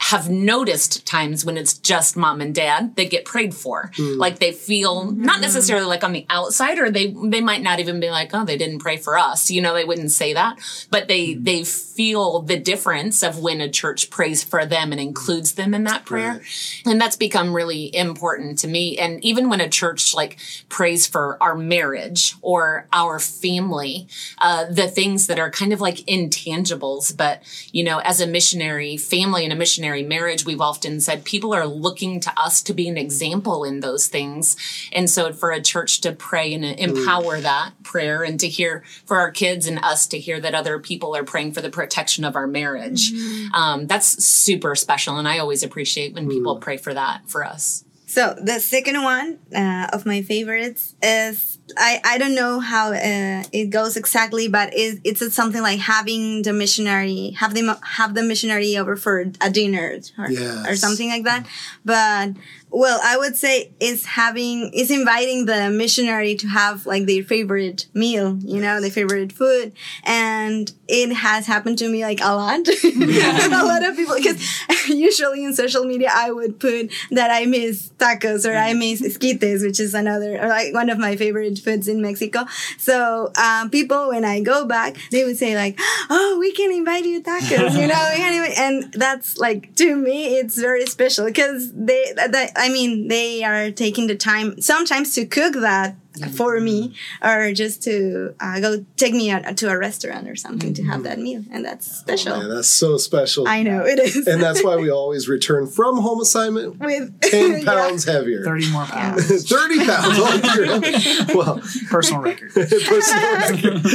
have 0.09 0.29
noticed 0.29 1.05
times 1.07 1.43
when 1.43 1.57
it's 1.57 1.77
just 1.79 2.15
mom 2.15 2.39
and 2.39 2.53
dad 2.53 2.95
that 2.95 3.09
get 3.09 3.25
prayed 3.25 3.55
for. 3.55 3.91
Mm. 3.95 4.17
Like 4.17 4.37
they 4.37 4.51
feel 4.51 5.05
not 5.05 5.33
mm-hmm. 5.33 5.41
necessarily 5.41 5.87
like 5.87 6.03
on 6.03 6.13
the 6.13 6.27
outside 6.29 6.77
or 6.77 6.91
they 6.91 7.07
they 7.23 7.41
might 7.41 7.63
not 7.63 7.79
even 7.79 7.99
be 7.99 8.11
like, 8.11 8.29
"Oh, 8.33 8.45
they 8.45 8.57
didn't 8.57 8.79
pray 8.79 8.97
for 8.97 9.17
us." 9.17 9.49
You 9.49 9.61
know, 9.61 9.73
they 9.73 9.83
wouldn't 9.83 10.11
say 10.11 10.33
that, 10.33 10.59
but 10.91 11.07
they 11.07 11.29
mm. 11.29 11.43
they 11.43 11.63
feel 11.63 12.41
the 12.41 12.59
difference 12.59 13.23
of 13.23 13.39
when 13.39 13.61
a 13.61 13.69
church 13.69 14.11
prays 14.11 14.43
for 14.43 14.65
them 14.65 14.91
and 14.91 15.01
includes 15.01 15.53
them 15.53 15.73
in 15.73 15.85
that 15.85 16.05
prayer. 16.05 16.41
And 16.85 17.01
that's 17.01 17.15
become 17.15 17.55
really 17.55 17.95
important 17.95 18.59
to 18.59 18.67
me 18.67 18.97
and 18.97 19.23
even 19.23 19.49
when 19.49 19.61
a 19.61 19.69
church 19.69 20.13
like 20.13 20.37
prays 20.69 21.07
for 21.07 21.41
our 21.41 21.55
marriage 21.55 22.35
or 22.41 22.87
our 22.93 23.19
family, 23.19 24.07
uh 24.39 24.65
the 24.65 24.87
things 24.87 25.27
that 25.27 25.39
are 25.39 25.49
kind 25.49 25.73
of 25.73 25.81
like 25.81 25.97
intangibles, 26.05 27.15
but 27.15 27.41
you 27.71 27.83
know, 27.83 27.99
as 27.99 28.21
a 28.21 28.27
missionary 28.27 28.97
family 28.97 29.43
and 29.43 29.53
a 29.53 29.55
missionary 29.55 29.94
marriage, 30.03 30.45
we've 30.45 30.61
often 30.61 30.99
said 30.99 31.25
people 31.25 31.53
are 31.53 31.67
looking 31.67 32.19
to 32.21 32.33
us 32.37 32.61
to 32.63 32.73
be 32.73 32.87
an 32.87 32.97
example 32.97 33.63
in 33.63 33.79
those 33.79 34.07
things. 34.07 34.55
And 34.91 35.09
so 35.09 35.33
for 35.33 35.51
a 35.51 35.61
church 35.61 36.01
to 36.01 36.11
pray 36.11 36.53
and 36.53 36.63
empower 36.63 37.39
that 37.41 37.71
prayer 37.83 38.23
and 38.23 38.39
to 38.39 38.47
hear 38.47 38.83
for 39.05 39.17
our 39.17 39.31
kids 39.31 39.67
and 39.67 39.79
us 39.79 40.07
to 40.07 40.19
hear 40.19 40.39
that 40.39 40.55
other 40.55 40.79
people 40.79 41.15
are 41.15 41.23
praying 41.23 41.53
for 41.53 41.61
the 41.61 41.69
protection 41.69 42.23
of 42.23 42.35
our 42.35 42.47
marriage, 42.47 43.11
um, 43.53 43.87
that's 43.87 44.23
super 44.23 44.75
special. 44.75 45.17
And 45.17 45.27
I 45.27 45.39
always 45.39 45.63
appreciate 45.63 46.13
when 46.13 46.29
people 46.29 46.57
pray 46.57 46.77
for 46.77 46.93
that 46.93 47.29
for 47.29 47.43
us. 47.43 47.83
So 48.07 48.33
the 48.41 48.59
second 48.59 49.03
one 49.03 49.39
uh, 49.53 49.89
of 49.91 50.05
my 50.05 50.21
favorites 50.21 50.95
is 51.01 51.57
I, 51.77 51.99
I 52.03 52.17
don't 52.17 52.35
know 52.35 52.59
how 52.59 52.93
uh, 52.93 53.43
it 53.51 53.69
goes 53.71 53.97
exactly, 53.97 54.47
but 54.47 54.73
it, 54.73 54.99
it's 55.03 55.33
something 55.33 55.61
like 55.61 55.79
having 55.79 56.43
the 56.43 56.53
missionary 56.53 57.31
have 57.39 57.53
them 57.55 57.75
have 57.81 58.13
the 58.13 58.23
missionary 58.23 58.77
over 58.77 58.95
for 58.95 59.31
a 59.41 59.49
dinner 59.49 59.97
or, 60.17 60.25
or 60.67 60.75
something 60.75 61.09
like 61.09 61.23
that. 61.23 61.47
But 61.83 62.33
well, 62.75 62.99
I 63.01 63.17
would 63.17 63.37
say 63.37 63.71
it's 63.79 64.05
having 64.05 64.69
it's 64.73 64.91
inviting 64.91 65.45
the 65.45 65.69
missionary 65.69 66.35
to 66.35 66.47
have 66.47 66.85
like 66.85 67.05
their 67.05 67.23
favorite 67.23 67.87
meal, 67.93 68.37
you 68.43 68.59
know, 68.59 68.81
their 68.81 68.91
favorite 68.91 69.31
food, 69.31 69.71
and 70.03 70.71
it 70.87 71.13
has 71.13 71.47
happened 71.47 71.77
to 71.77 71.89
me 71.89 72.03
like 72.03 72.19
a 72.21 72.35
lot. 72.35 72.67
a 72.83 73.63
lot 73.65 73.85
of 73.85 73.95
people 73.95 74.15
because 74.15 74.41
usually 74.89 75.45
in 75.45 75.53
social 75.53 75.85
media 75.85 76.11
I 76.13 76.31
would 76.31 76.59
put 76.59 76.91
that 77.11 77.31
I 77.31 77.45
miss 77.45 77.91
tacos 77.97 78.45
or 78.45 78.55
I 78.55 78.73
miss 78.73 79.01
esquites, 79.01 79.61
which 79.65 79.79
is 79.79 79.93
another 79.93 80.37
or 80.37 80.49
like 80.49 80.73
one 80.73 80.89
of 80.89 80.97
my 80.97 81.15
favorite 81.15 81.54
foods 81.61 81.87
in 81.87 82.01
Mexico. 82.01 82.45
So 82.77 83.31
um, 83.35 83.69
people 83.69 84.09
when 84.09 84.25
I 84.25 84.41
go 84.41 84.65
back, 84.65 84.97
they 85.11 85.23
would 85.25 85.37
say 85.37 85.55
like, 85.55 85.77
"Oh, 86.09 86.37
we 86.39 86.51
can 86.51 86.71
invite 86.71 87.05
you 87.05 87.21
tacos," 87.21 87.73
you 87.79 87.87
know, 87.87 88.05
invite- 88.15 88.57
and 88.57 88.93
that's 88.93 89.37
like 89.37 89.75
to 89.75 89.95
me 89.95 90.37
it's 90.37 90.57
very 90.57 90.85
special 90.85 91.25
because 91.25 91.71
they 91.73 92.13
that- 92.15 92.51
I 92.55 92.69
mean 92.69 93.07
they 93.07 93.43
are 93.43 93.71
taking 93.71 94.07
the 94.07 94.15
time 94.15 94.59
sometimes 94.61 95.13
to 95.15 95.25
cook 95.25 95.53
that 95.55 95.95
for 96.35 96.59
me 96.59 96.95
or 97.23 97.51
just 97.53 97.83
to 97.83 98.33
uh, 98.39 98.59
go 98.59 98.85
take 98.97 99.13
me 99.13 99.29
out 99.29 99.57
to 99.57 99.69
a 99.69 99.77
restaurant 99.77 100.27
or 100.29 100.35
something 100.35 100.73
to 100.73 100.83
have 100.83 101.03
that 101.03 101.19
meal 101.19 101.43
and 101.51 101.63
that's 101.65 101.85
special. 101.89 102.37
Man, 102.37 102.49
that's 102.49 102.67
so 102.67 102.97
special. 102.97 103.47
I 103.47 103.63
know 103.63 103.85
it 103.85 103.99
is. 103.99 104.27
and 104.27 104.41
that's 104.41 104.63
why 104.63 104.75
we 104.75 104.89
always 105.01 105.27
return 105.27 105.67
from 105.67 105.97
home 105.97 106.21
assignment 106.21 106.79
with 106.79 107.21
10 107.21 107.51
Yeah. 107.61 107.65
pounds 107.65 108.03
heavier. 108.05 108.43
30 108.43 108.71
more 108.71 108.85
pounds. 108.85 109.49
30 109.49 109.85
pounds. 109.85 110.15
Oh, 110.17 111.25
well, 111.35 111.61
Personal 111.89 112.21
record. 112.21 112.51
personal 112.53 113.33
record. 113.33 113.85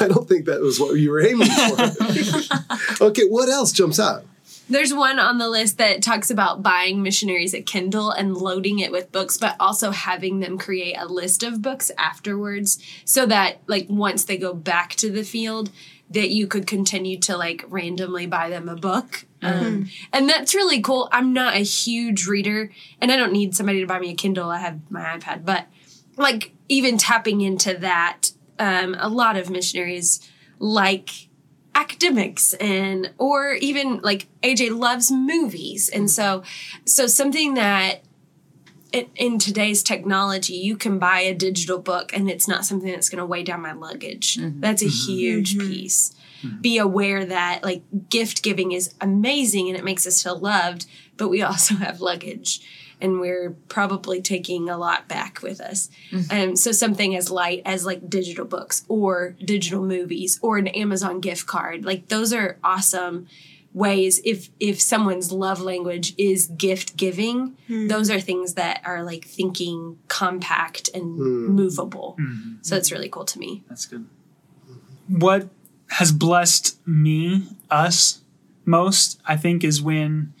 I 0.00 0.08
don't 0.08 0.28
think 0.28 0.46
that 0.46 0.60
was 0.60 0.78
what 0.80 0.94
you 0.94 1.10
were 1.10 1.20
aiming 1.20 1.48
for. 1.48 3.04
okay, 3.06 3.24
what 3.24 3.48
else 3.48 3.72
jumps 3.72 3.98
out? 3.98 4.24
There's 4.68 4.92
one 4.92 5.18
on 5.18 5.38
the 5.38 5.48
list 5.48 5.78
that 5.78 6.02
talks 6.02 6.30
about 6.30 6.62
buying 6.62 7.02
missionaries 7.02 7.54
at 7.54 7.66
Kindle 7.66 8.10
and 8.10 8.36
loading 8.36 8.80
it 8.80 8.90
with 8.90 9.12
books, 9.12 9.38
but 9.38 9.54
also 9.60 9.92
having 9.92 10.40
them 10.40 10.58
create 10.58 10.96
a 10.98 11.06
list 11.06 11.42
of 11.42 11.62
books 11.62 11.90
afterwards 11.96 12.78
so 13.04 13.26
that, 13.26 13.60
like, 13.66 13.86
once 13.88 14.24
they 14.24 14.36
go 14.36 14.52
back 14.52 14.94
to 14.96 15.10
the 15.10 15.22
field, 15.22 15.70
that 16.10 16.30
you 16.30 16.46
could 16.46 16.66
continue 16.66 17.18
to, 17.18 17.36
like, 17.36 17.64
randomly 17.68 18.26
buy 18.26 18.48
them 18.48 18.68
a 18.68 18.76
book. 18.76 19.24
Um, 19.42 19.88
and 20.12 20.28
that's 20.28 20.54
really 20.54 20.80
cool. 20.80 21.08
I'm 21.12 21.32
not 21.32 21.54
a 21.54 21.60
huge 21.60 22.26
reader, 22.26 22.72
and 23.00 23.12
I 23.12 23.16
don't 23.16 23.32
need 23.32 23.54
somebody 23.54 23.80
to 23.80 23.86
buy 23.86 24.00
me 24.00 24.10
a 24.10 24.14
Kindle. 24.14 24.50
I 24.50 24.58
have 24.58 24.80
my 24.90 25.16
iPad, 25.16 25.44
but, 25.44 25.66
like, 26.16 26.52
even 26.68 26.98
tapping 26.98 27.40
into 27.40 27.74
that, 27.74 28.32
um, 28.58 28.96
a 28.98 29.08
lot 29.08 29.36
of 29.36 29.50
missionaries 29.50 30.28
like 30.58 31.28
academics 31.76 32.54
and 32.54 33.12
or 33.18 33.52
even 33.52 33.98
like 33.98 34.26
AJ 34.42 34.76
loves 34.76 35.12
movies. 35.12 35.88
And 35.88 36.04
mm-hmm. 36.04 36.08
so 36.08 36.42
so 36.84 37.06
something 37.06 37.54
that 37.54 38.02
in, 38.92 39.06
in 39.14 39.38
today's 39.38 39.82
technology 39.82 40.54
you 40.54 40.76
can 40.76 40.98
buy 40.98 41.20
a 41.20 41.34
digital 41.34 41.78
book 41.78 42.12
and 42.16 42.30
it's 42.30 42.48
not 42.48 42.64
something 42.64 42.90
that's 42.90 43.10
going 43.10 43.18
to 43.18 43.26
weigh 43.26 43.42
down 43.44 43.60
my 43.60 43.72
luggage. 43.72 44.36
Mm-hmm. 44.36 44.60
That's 44.60 44.82
a 44.82 44.86
mm-hmm. 44.86 45.12
huge 45.12 45.58
piece. 45.58 46.12
Be 46.60 46.78
aware 46.78 47.24
that 47.24 47.64
like 47.64 47.82
gift 48.08 48.42
giving 48.42 48.70
is 48.70 48.94
amazing 49.00 49.68
and 49.68 49.76
it 49.76 49.82
makes 49.82 50.06
us 50.06 50.22
feel 50.22 50.38
loved 50.38 50.86
but 51.16 51.28
we 51.28 51.42
also 51.42 51.74
have 51.76 52.00
luggage 52.00 52.60
and 53.00 53.20
we're 53.20 53.50
probably 53.68 54.22
taking 54.22 54.68
a 54.68 54.78
lot 54.78 55.08
back 55.08 55.42
with 55.42 55.60
us. 55.60 55.90
Mm-hmm. 56.10 56.50
Um, 56.50 56.56
so 56.56 56.72
something 56.72 57.14
as 57.14 57.30
light 57.30 57.62
as 57.64 57.84
like 57.84 58.08
digital 58.08 58.44
books 58.44 58.84
or 58.88 59.36
digital 59.44 59.84
movies 59.84 60.38
or 60.42 60.58
an 60.58 60.68
Amazon 60.68 61.20
gift 61.20 61.46
card, 61.46 61.84
like 61.84 62.08
those 62.08 62.32
are 62.32 62.58
awesome 62.64 63.26
ways. 63.72 64.20
If 64.24 64.48
if 64.58 64.80
someone's 64.80 65.30
love 65.30 65.60
language 65.60 66.14
is 66.16 66.46
gift 66.48 66.96
giving 66.96 67.56
hmm. 67.66 67.88
those 67.88 68.10
are 68.10 68.20
things 68.20 68.54
that 68.54 68.80
are 68.84 69.02
like 69.02 69.24
thinking 69.24 69.98
compact 70.08 70.88
and 70.94 71.16
hmm. 71.16 71.46
movable. 71.48 72.16
Hmm. 72.18 72.54
So 72.62 72.76
it's 72.76 72.90
really 72.90 73.08
cool 73.08 73.26
to 73.26 73.38
me. 73.38 73.64
That's 73.68 73.86
good. 73.86 74.06
What 75.08 75.48
has 75.88 76.10
blessed 76.10 76.78
me, 76.86 77.46
us, 77.70 78.22
most, 78.64 79.20
I 79.24 79.36
think, 79.36 79.62
is 79.62 79.80
when 79.80 80.34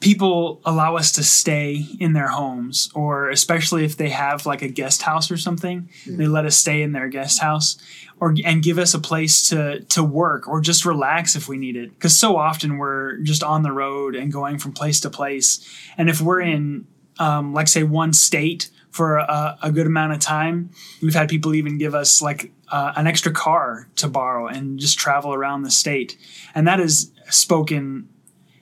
people 0.00 0.60
allow 0.64 0.96
us 0.96 1.12
to 1.12 1.24
stay 1.24 1.86
in 1.98 2.12
their 2.12 2.28
homes, 2.28 2.90
or 2.94 3.30
especially 3.30 3.84
if 3.84 3.96
they 3.96 4.10
have 4.10 4.46
like 4.46 4.62
a 4.62 4.68
guest 4.68 5.02
house 5.02 5.30
or 5.30 5.36
something, 5.36 5.88
they 6.06 6.26
let 6.26 6.44
us 6.44 6.56
stay 6.56 6.82
in 6.82 6.92
their 6.92 7.08
guest 7.08 7.40
house, 7.40 7.78
or 8.20 8.34
and 8.44 8.62
give 8.62 8.78
us 8.78 8.94
a 8.94 8.98
place 8.98 9.48
to 9.48 9.80
to 9.80 10.02
work 10.04 10.46
or 10.48 10.60
just 10.60 10.84
relax 10.84 11.34
if 11.34 11.48
we 11.48 11.56
need 11.56 11.76
it. 11.76 11.90
Because 11.90 12.16
so 12.16 12.36
often 12.36 12.78
we're 12.78 13.18
just 13.18 13.42
on 13.42 13.62
the 13.62 13.72
road 13.72 14.14
and 14.14 14.32
going 14.32 14.58
from 14.58 14.72
place 14.72 15.00
to 15.00 15.10
place, 15.10 15.66
and 15.96 16.10
if 16.10 16.20
we're 16.20 16.40
in, 16.40 16.86
um, 17.18 17.54
like 17.54 17.68
say, 17.68 17.82
one 17.82 18.12
state 18.12 18.70
for 18.90 19.16
a, 19.16 19.58
a 19.62 19.72
good 19.72 19.86
amount 19.86 20.12
of 20.12 20.18
time, 20.20 20.70
we've 21.02 21.14
had 21.14 21.28
people 21.28 21.54
even 21.54 21.78
give 21.78 21.94
us 21.94 22.22
like 22.22 22.52
uh, 22.68 22.92
an 22.96 23.06
extra 23.06 23.32
car 23.32 23.88
to 23.96 24.08
borrow 24.08 24.46
and 24.46 24.78
just 24.78 24.98
travel 24.98 25.32
around 25.34 25.62
the 25.62 25.70
state, 25.70 26.18
and 26.54 26.66
that 26.68 26.80
is 26.80 27.10
spoken 27.28 28.08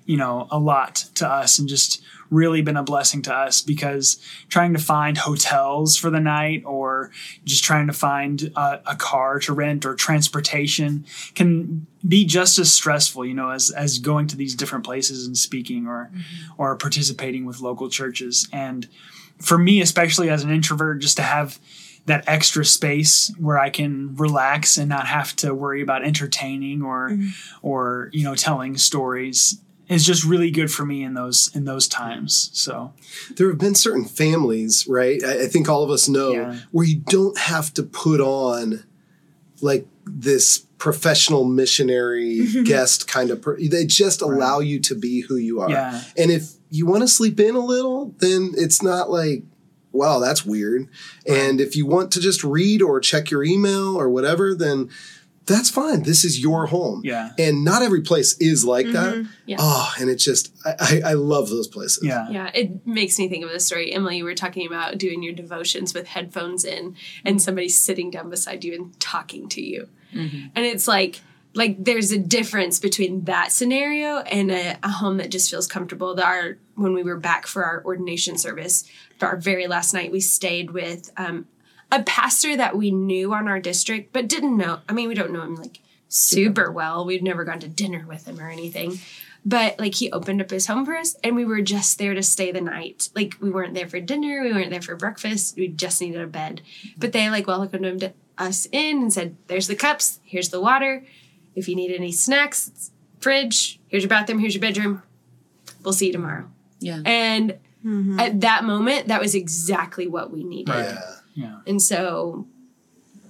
you 0.07 0.17
know 0.17 0.47
a 0.51 0.59
lot 0.59 0.97
to 1.15 1.29
us 1.29 1.59
and 1.59 1.69
just 1.69 2.03
really 2.31 2.63
been 2.63 2.77
a 2.77 2.83
blessing 2.83 3.23
to 3.23 3.35
us 3.35 3.63
because 3.63 4.21
trying 4.49 4.73
to 4.73 4.79
find 4.79 5.19
hotels 5.19 5.97
for 5.97 6.11
the 6.11 6.21
night 6.21 6.63
or 6.67 7.11
just 7.45 7.63
trying 7.63 7.87
to 7.87 7.93
find 7.93 8.51
a, 8.57 8.81
a 8.87 8.97
car 8.97 9.39
to 9.39 9.53
rent 9.53 9.87
or 9.87 9.95
transportation 9.95 11.05
can 11.35 11.87
be 12.07 12.25
just 12.25 12.59
as 12.59 12.73
stressful 12.73 13.25
you 13.25 13.35
know 13.35 13.51
as 13.51 13.71
as 13.71 13.99
going 13.99 14.27
to 14.27 14.37
these 14.37 14.55
different 14.55 14.85
places 14.85 15.27
and 15.27 15.39
speaking 15.39 15.87
or 15.87 16.11
mm-hmm. 16.13 16.53
or 16.59 16.77
participating 16.77 17.45
with 17.45 17.61
local 17.61 17.89
churches. 17.89 18.49
And 18.53 18.89
for 19.41 19.59
me 19.59 19.81
especially 19.81 20.31
as 20.31 20.45
an 20.45 20.51
introvert 20.51 21.01
just 21.01 21.17
to 21.17 21.23
have 21.23 21.59
that 22.07 22.25
extra 22.27 22.65
space 22.65 23.33
where 23.39 23.59
I 23.59 23.71
can 23.71 24.15
relax 24.17 24.77
and 24.77 24.91
not 24.91 25.07
have 25.07 25.35
to 25.37 25.55
worry 25.55 25.81
about 25.81 26.05
entertaining 26.05 26.83
or 26.83 27.11
mm-hmm. 27.11 27.29
or 27.63 28.11
you 28.13 28.25
know 28.25 28.35
telling 28.35 28.77
stories 28.77 29.59
is 29.89 30.05
just 30.07 30.25
really 30.25 30.51
good 30.51 30.71
for 30.71 30.85
me 30.85 31.03
in 31.05 31.15
those 31.15 31.51
in 31.55 31.65
those 31.65 31.87
times. 31.89 32.51
So 32.53 32.93
There 33.37 33.49
have 33.49 33.59
been 33.59 33.75
certain 33.75 34.05
families, 34.05 34.87
right? 34.89 35.23
I, 35.25 35.45
I 35.45 35.47
think 35.47 35.69
all 35.69 35.83
of 35.83 35.91
us 35.91 36.09
know 36.09 36.33
Yeah. 36.33 36.57
where 36.71 36.87
you 36.87 36.97
don't 37.01 37.37
have 37.39 37.73
to 37.75 37.83
put 37.83 38.21
on 38.21 38.85
like 39.61 39.87
this 40.07 40.61
professional 40.79 41.45
missionary 41.45 42.47
guest 42.65 43.07
kind 43.09 43.31
of. 43.31 43.41
Per- 43.43 43.59
they 43.61 43.87
just 43.87 44.21
allow 44.23 44.61
you 44.61 44.79
to 44.81 44.95
be 44.95 45.21
who 45.23 45.37
you 45.37 45.61
are. 45.61 45.71
Yeah. 45.71 46.03
And 46.17 46.31
if 46.31 46.53
you 46.71 46.87
want 46.87 47.03
to 47.03 47.09
sleep 47.09 47.39
in 47.41 47.55
a 47.55 47.61
little, 47.65 48.15
then 48.19 48.53
it's 48.57 48.83
not 48.83 49.11
like. 49.11 49.45
Wow, 49.93 50.19
that's 50.19 50.45
weird. 50.45 50.89
And 51.25 51.61
if 51.61 51.77
you 51.77 51.87
want 51.87 52.11
to 52.13 52.21
just 52.21 52.43
read 52.43 52.83
or 52.83 52.99
check 52.99 53.31
your 53.31 53.45
email 53.45 53.97
or 53.97 54.11
whatever, 54.11 54.53
then 54.53 54.91
that's 55.47 55.69
fine. 55.71 56.03
This 56.05 56.25
is 56.25 56.41
your 56.41 56.67
home. 56.67 57.03
Yeah. 57.05 57.33
And 57.39 57.65
not 57.65 57.83
every 57.83 58.01
place 58.01 58.37
is 58.39 58.65
like 58.65 58.87
that. 58.93 59.15
Mm-hmm. 59.15 59.31
Yeah. 59.47 59.57
Oh, 59.59 59.93
and 60.01 60.09
it's 60.09 60.25
just 60.25 60.53
I, 60.65 60.75
I, 60.81 61.11
I 61.11 61.13
love 61.15 61.51
those 61.51 61.69
places. 61.69 62.03
yeah. 62.03 62.29
Yeah, 62.31 62.51
it 62.55 62.87
makes 62.87 63.19
me 63.19 63.29
think 63.29 63.45
of 63.45 63.51
the 63.51 63.61
story. 63.61 63.93
Emily, 63.93 64.17
you 64.19 64.25
were 64.25 64.35
talking 64.35 64.67
about 64.67 64.97
doing 64.99 65.23
your 65.23 65.35
devotions 65.35 65.93
with 65.93 66.07
headphones 66.09 66.65
in 66.65 66.97
and 67.25 67.41
somebody 67.43 67.69
sitting 67.69 68.11
down 68.11 68.31
beside 68.31 68.65
you 68.65 68.75
and 68.75 68.99
talking 69.01 69.49
to 69.51 69.63
you. 69.63 69.89
Mm-hmm. 70.15 70.47
And 70.55 70.65
it's 70.65 70.89
like, 70.89 71.21
like 71.55 71.85
there's 71.85 72.11
a 72.11 72.19
difference 72.19 72.81
between 72.81 73.25
that 73.25 73.53
scenario 73.53 74.19
and 74.21 74.51
a, 74.51 74.77
a 74.83 74.89
home 74.91 75.19
that 75.19 75.31
just 75.31 75.51
feels 75.51 75.67
comfortable. 75.67 76.15
The- 76.15 76.25
Our 76.25 76.59
when 76.77 76.95
we 76.95 77.05
were 77.05 77.19
back 77.19 77.47
for 77.47 77.65
our 77.65 77.85
ordination 77.85 78.37
service, 78.37 78.89
for 79.19 79.27
our 79.27 79.37
very 79.37 79.69
last 79.69 79.95
night, 79.95 80.11
we 80.11 80.21
stayed 80.21 80.73
with 80.73 81.13
um, 81.17 81.47
a 81.91 82.03
pastor 82.03 82.57
that 82.57 82.77
we 82.77 82.91
knew 82.91 83.33
on 83.33 83.49
our 83.49 83.61
district, 83.61 84.13
but 84.13 84.29
didn't 84.29 84.57
know. 84.57 84.81
I 84.89 84.93
mean, 84.93 85.09
we 85.09 85.15
don't 85.15 85.33
know 85.33 85.43
him 85.43 85.57
like 85.57 85.81
super 86.09 86.71
well. 86.71 87.05
We'd 87.05 87.23
never 87.23 87.45
gone 87.45 87.61
to 87.61 87.69
dinner 87.69 88.05
with 88.07 88.27
him 88.27 88.41
or 88.41 88.49
anything. 88.49 88.99
But 89.45 89.79
like 89.79 89.95
he 89.95 90.11
opened 90.11 90.41
up 90.41 90.51
his 90.51 90.67
home 90.67 90.87
for 90.87 90.97
us 90.97 91.17
and 91.23 91.37
we 91.37 91.45
were 91.45 91.61
just 91.61 91.99
there 91.99 92.15
to 92.15 92.23
stay 92.23 92.51
the 92.51 92.61
night. 92.61 93.11
Like 93.15 93.37
we 93.41 93.51
weren't 93.51 93.75
there 93.75 93.89
for 93.89 94.01
dinner, 94.01 94.43
we 94.43 94.53
weren't 94.53 94.71
there 94.71 94.81
for 94.81 94.97
breakfast. 94.97 95.57
We 95.57 95.69
just 95.69 96.01
needed 96.01 96.21
a 96.21 96.27
bed. 96.27 96.63
But 96.97 97.13
they 97.13 97.29
like 97.29 97.47
welcomed 97.47 97.85
him 97.85 97.99
to 98.01 98.13
us 98.39 98.67
in 98.73 99.03
and 99.03 99.13
said, 99.13 99.37
There's 99.49 99.67
the 99.67 99.77
cups, 99.77 100.21
here's 100.25 100.49
the 100.49 100.61
water. 100.61 101.05
If 101.55 101.69
you 101.69 101.77
need 101.77 101.95
any 101.95 102.11
snacks, 102.11 102.69
it's 102.69 102.91
fridge, 103.21 103.79
here's 103.89 104.03
your 104.03 104.09
bathroom, 104.09 104.39
here's 104.39 104.55
your 104.55 104.63
bedroom. 104.63 105.03
We'll 105.83 105.93
see 105.93 106.07
you 106.07 106.13
tomorrow. 106.13 106.51
Yeah. 106.81 107.01
And 107.05 107.59
mm-hmm. 107.85 108.19
at 108.19 108.41
that 108.41 108.65
moment, 108.65 109.09
that 109.09 109.21
was 109.21 109.35
exactly 109.35 110.07
what 110.07 110.31
we 110.31 110.43
needed. 110.43 110.75
Yeah. 110.75 111.14
Yeah. 111.35 111.59
And 111.67 111.81
so 111.83 112.47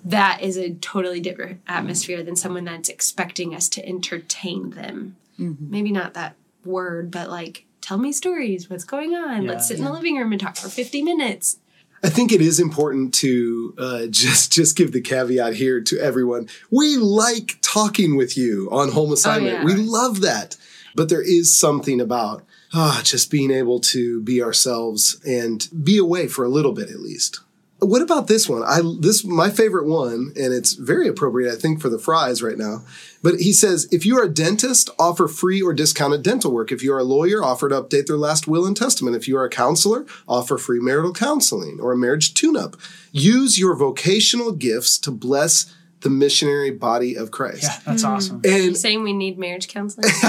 that 0.05 0.43
is 0.43 0.57
a 0.59 0.75
totally 0.75 1.21
different 1.21 1.61
atmosphere 1.67 2.23
than 2.23 2.37
someone 2.37 2.65
that's 2.65 2.89
expecting 2.89 3.55
us 3.55 3.69
to 3.71 3.87
entertain 3.87 4.71
them. 4.71 5.17
Maybe 5.39 5.91
not 5.91 6.15
that 6.15 6.37
word, 6.65 7.11
but 7.11 7.29
like, 7.29 7.65
tell 7.81 7.99
me 7.99 8.13
stories. 8.13 8.71
What's 8.71 8.85
going 8.85 9.15
on? 9.15 9.47
Let's 9.47 9.65
Yeah. 9.65 9.69
sit 9.77 9.79
in 9.79 9.85
the 9.85 9.93
living 9.93 10.17
room 10.17 10.31
and 10.33 10.41
talk 10.41 10.57
for 10.57 10.69
50 10.69 11.03
minutes. 11.03 11.59
I 12.03 12.11
think 12.11 12.33
it 12.33 12.41
is 12.43 12.61
important 12.61 13.15
to 13.15 13.75
uh, 13.79 14.07
just 14.11 14.53
just 14.53 14.77
give 14.77 14.93
the 14.93 15.01
caveat 15.01 15.55
here 15.55 15.81
to 15.81 15.99
everyone. 15.99 16.49
We 16.71 16.97
like 16.99 17.57
talking 17.63 18.17
with 18.17 18.37
you 18.37 18.69
on 18.71 18.93
home 18.93 19.11
assignment. 19.13 19.61
yeah. 19.61 19.65
We 19.65 19.75
love 19.75 20.21
that, 20.21 20.57
but 20.95 21.09
there 21.09 21.23
is 21.23 21.57
something 21.59 22.01
about 22.03 22.45
ah, 22.75 23.01
just 23.05 23.31
being 23.31 23.51
able 23.51 23.81
to 23.81 24.21
be 24.21 24.43
ourselves 24.43 25.19
and 25.27 25.67
be 25.83 25.97
away 25.97 26.29
for 26.29 26.45
a 26.45 26.49
little 26.49 26.73
bit 26.73 26.91
at 26.91 27.01
least. 27.01 27.41
What 27.85 28.03
about 28.03 28.27
this 28.27 28.49
one? 28.49 28.63
I 28.63 28.81
this 29.01 29.25
my 29.25 29.51
favorite 29.51 29.87
one, 29.87 30.33
and 30.37 30.53
it's 30.53 30.73
very 30.73 31.09
appropriate, 31.09 31.53
I 31.53 31.57
think, 31.57 31.81
for 31.81 31.89
the 31.89 31.99
Frys 31.99 32.43
right 32.43 32.59
now. 32.59 32.85
But 33.23 33.41
he 33.41 33.53
says, 33.53 33.89
if 33.91 34.05
you 34.05 34.19
are 34.19 34.25
a 34.25 34.29
dentist, 34.29 34.91
offer 34.99 35.29
free 35.29 35.63
or 35.63 35.73
discounted 35.73 36.23
dental 36.23 36.53
work. 36.53 36.71
If 36.71 36.83
you 36.83 36.93
are 36.93 36.99
a 36.99 37.05
lawyer, 37.05 37.43
offer 37.43 37.69
to 37.69 37.83
update 37.83 38.07
their 38.07 38.19
last 38.19 38.47
will 38.47 38.67
and 38.67 38.77
testament. 38.77 39.17
If 39.17 39.27
you 39.27 39.37
are 39.39 39.45
a 39.45 39.51
counselor, 39.51 40.05
offer 40.29 40.59
free 40.59 40.81
marital 40.81 41.13
counseling 41.13 41.79
or 41.81 41.93
a 41.93 41.97
marriage 41.97 42.35
tune-up. 42.35 42.77
Use 43.13 43.59
your 43.59 43.75
vocational 43.77 44.53
gifts 44.53 44.99
to 44.99 45.11
bless 45.11 45.75
the 46.05 46.11
missionary 46.11 46.71
body 46.71 47.17
of 47.17 47.31
Christ. 47.31 47.63
Yeah. 47.63 47.81
That's 47.87 48.05
awesome. 48.05 48.43
and 48.45 48.45
You 48.45 48.67
And 48.69 48.77
saying 48.77 49.03
we 49.03 49.15
need 49.15 49.39
marriage 49.39 49.69
counseling? 49.69 50.07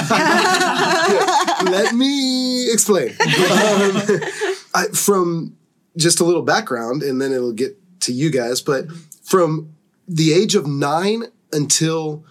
let 1.70 1.94
me 1.94 2.72
explain. 2.72 3.14
Um, 3.56 4.22
I, 4.74 4.88
from 4.94 5.56
just 5.98 6.20
a 6.20 6.26
little 6.26 6.42
background, 6.42 7.04
and 7.04 7.22
then 7.22 7.32
it'll 7.32 7.54
get 7.54 7.78
to 8.02 8.12
you 8.14 8.30
guys. 8.30 8.62
But 8.62 8.92
from 9.24 9.76
the 10.08 10.34
age 10.34 10.56
of 10.56 10.68
nine 10.68 11.26
until 11.52 12.24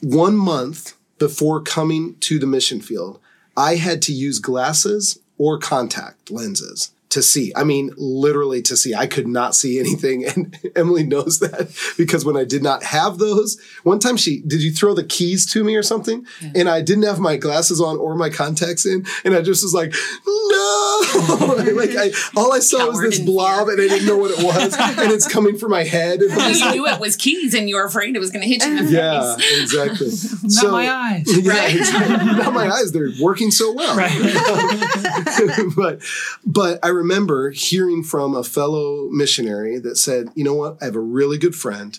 one 0.00 0.36
month 0.36 0.94
before 1.18 1.60
coming 1.60 2.16
to 2.20 2.38
the 2.38 2.46
mission 2.46 2.80
field, 2.80 3.20
I 3.56 3.76
had 3.76 4.02
to 4.02 4.12
use 4.12 4.38
glasses 4.38 5.18
or 5.38 5.58
contact 5.58 6.30
lenses 6.30 6.92
to 7.12 7.22
see. 7.22 7.52
I 7.54 7.62
mean, 7.64 7.90
literally 7.98 8.62
to 8.62 8.76
see. 8.76 8.94
I 8.94 9.06
could 9.06 9.26
not 9.28 9.54
see 9.54 9.78
anything. 9.78 10.24
And 10.32 10.56
Emily 10.74 11.04
knows 11.04 11.40
that 11.40 11.74
because 11.98 12.24
when 12.24 12.36
I 12.36 12.44
did 12.44 12.62
not 12.62 12.82
have 12.84 13.18
those, 13.18 13.60
one 13.82 13.98
time 13.98 14.16
she, 14.16 14.40
did 14.40 14.62
you 14.62 14.72
throw 14.72 14.94
the 14.94 15.04
keys 15.04 15.44
to 15.52 15.62
me 15.62 15.76
or 15.76 15.82
something? 15.82 16.24
And 16.54 16.68
I 16.70 16.80
didn't 16.80 17.04
have 17.04 17.18
my 17.18 17.36
glasses 17.36 17.80
on 17.80 17.98
or 17.98 18.14
my 18.14 18.30
contacts 18.30 18.86
in. 18.86 19.04
And 19.24 19.34
I 19.34 19.42
just 19.42 19.62
was 19.62 19.74
like, 19.74 19.92
no. 20.26 21.64
like 21.76 21.90
I, 21.96 22.12
all 22.36 22.52
I 22.52 22.60
saw 22.60 22.86
was 22.86 23.00
this 23.00 23.18
blob 23.18 23.68
and 23.68 23.80
I 23.80 23.88
didn't 23.88 24.06
know 24.06 24.16
what 24.16 24.30
it 24.30 24.42
was. 24.42 24.74
and 24.78 25.12
it's 25.12 25.28
coming 25.28 25.58
from 25.58 25.70
my 25.70 25.84
head. 25.84 26.20
And 26.22 26.30
you 26.30 26.60
like, 26.64 26.74
knew 26.74 26.86
it 26.86 27.00
was 27.00 27.16
keys 27.16 27.52
and 27.54 27.68
you 27.68 27.76
were 27.76 27.84
afraid 27.84 28.16
it 28.16 28.20
was 28.20 28.30
going 28.30 28.42
to 28.42 28.48
hit 28.48 28.64
you 28.64 28.78
in 28.78 28.86
the 28.86 28.92
yeah, 28.92 29.36
face. 29.36 29.62
exactly. 29.62 30.08
Not 30.62 30.72
my 30.72 30.90
eyes. 30.90 31.24
Yeah, 31.44 31.52
Right. 31.52 31.76
exactly. 31.76 32.26
Not 32.42 32.54
my 32.54 32.68
eyes. 32.70 32.92
They're 32.92 33.10
working 33.20 33.50
so 33.50 33.72
well. 33.74 33.96
but 35.76 36.00
but 36.46 36.78
I 36.82 36.88
remember 36.88 37.01
hearing 37.50 38.02
from 38.02 38.34
a 38.34 38.44
fellow 38.44 39.08
missionary 39.10 39.78
that 39.78 39.96
said, 39.96 40.28
you 40.34 40.44
know 40.44 40.54
what? 40.54 40.78
I 40.80 40.86
have 40.86 40.96
a 40.96 41.00
really 41.00 41.38
good 41.38 41.54
friend 41.54 41.98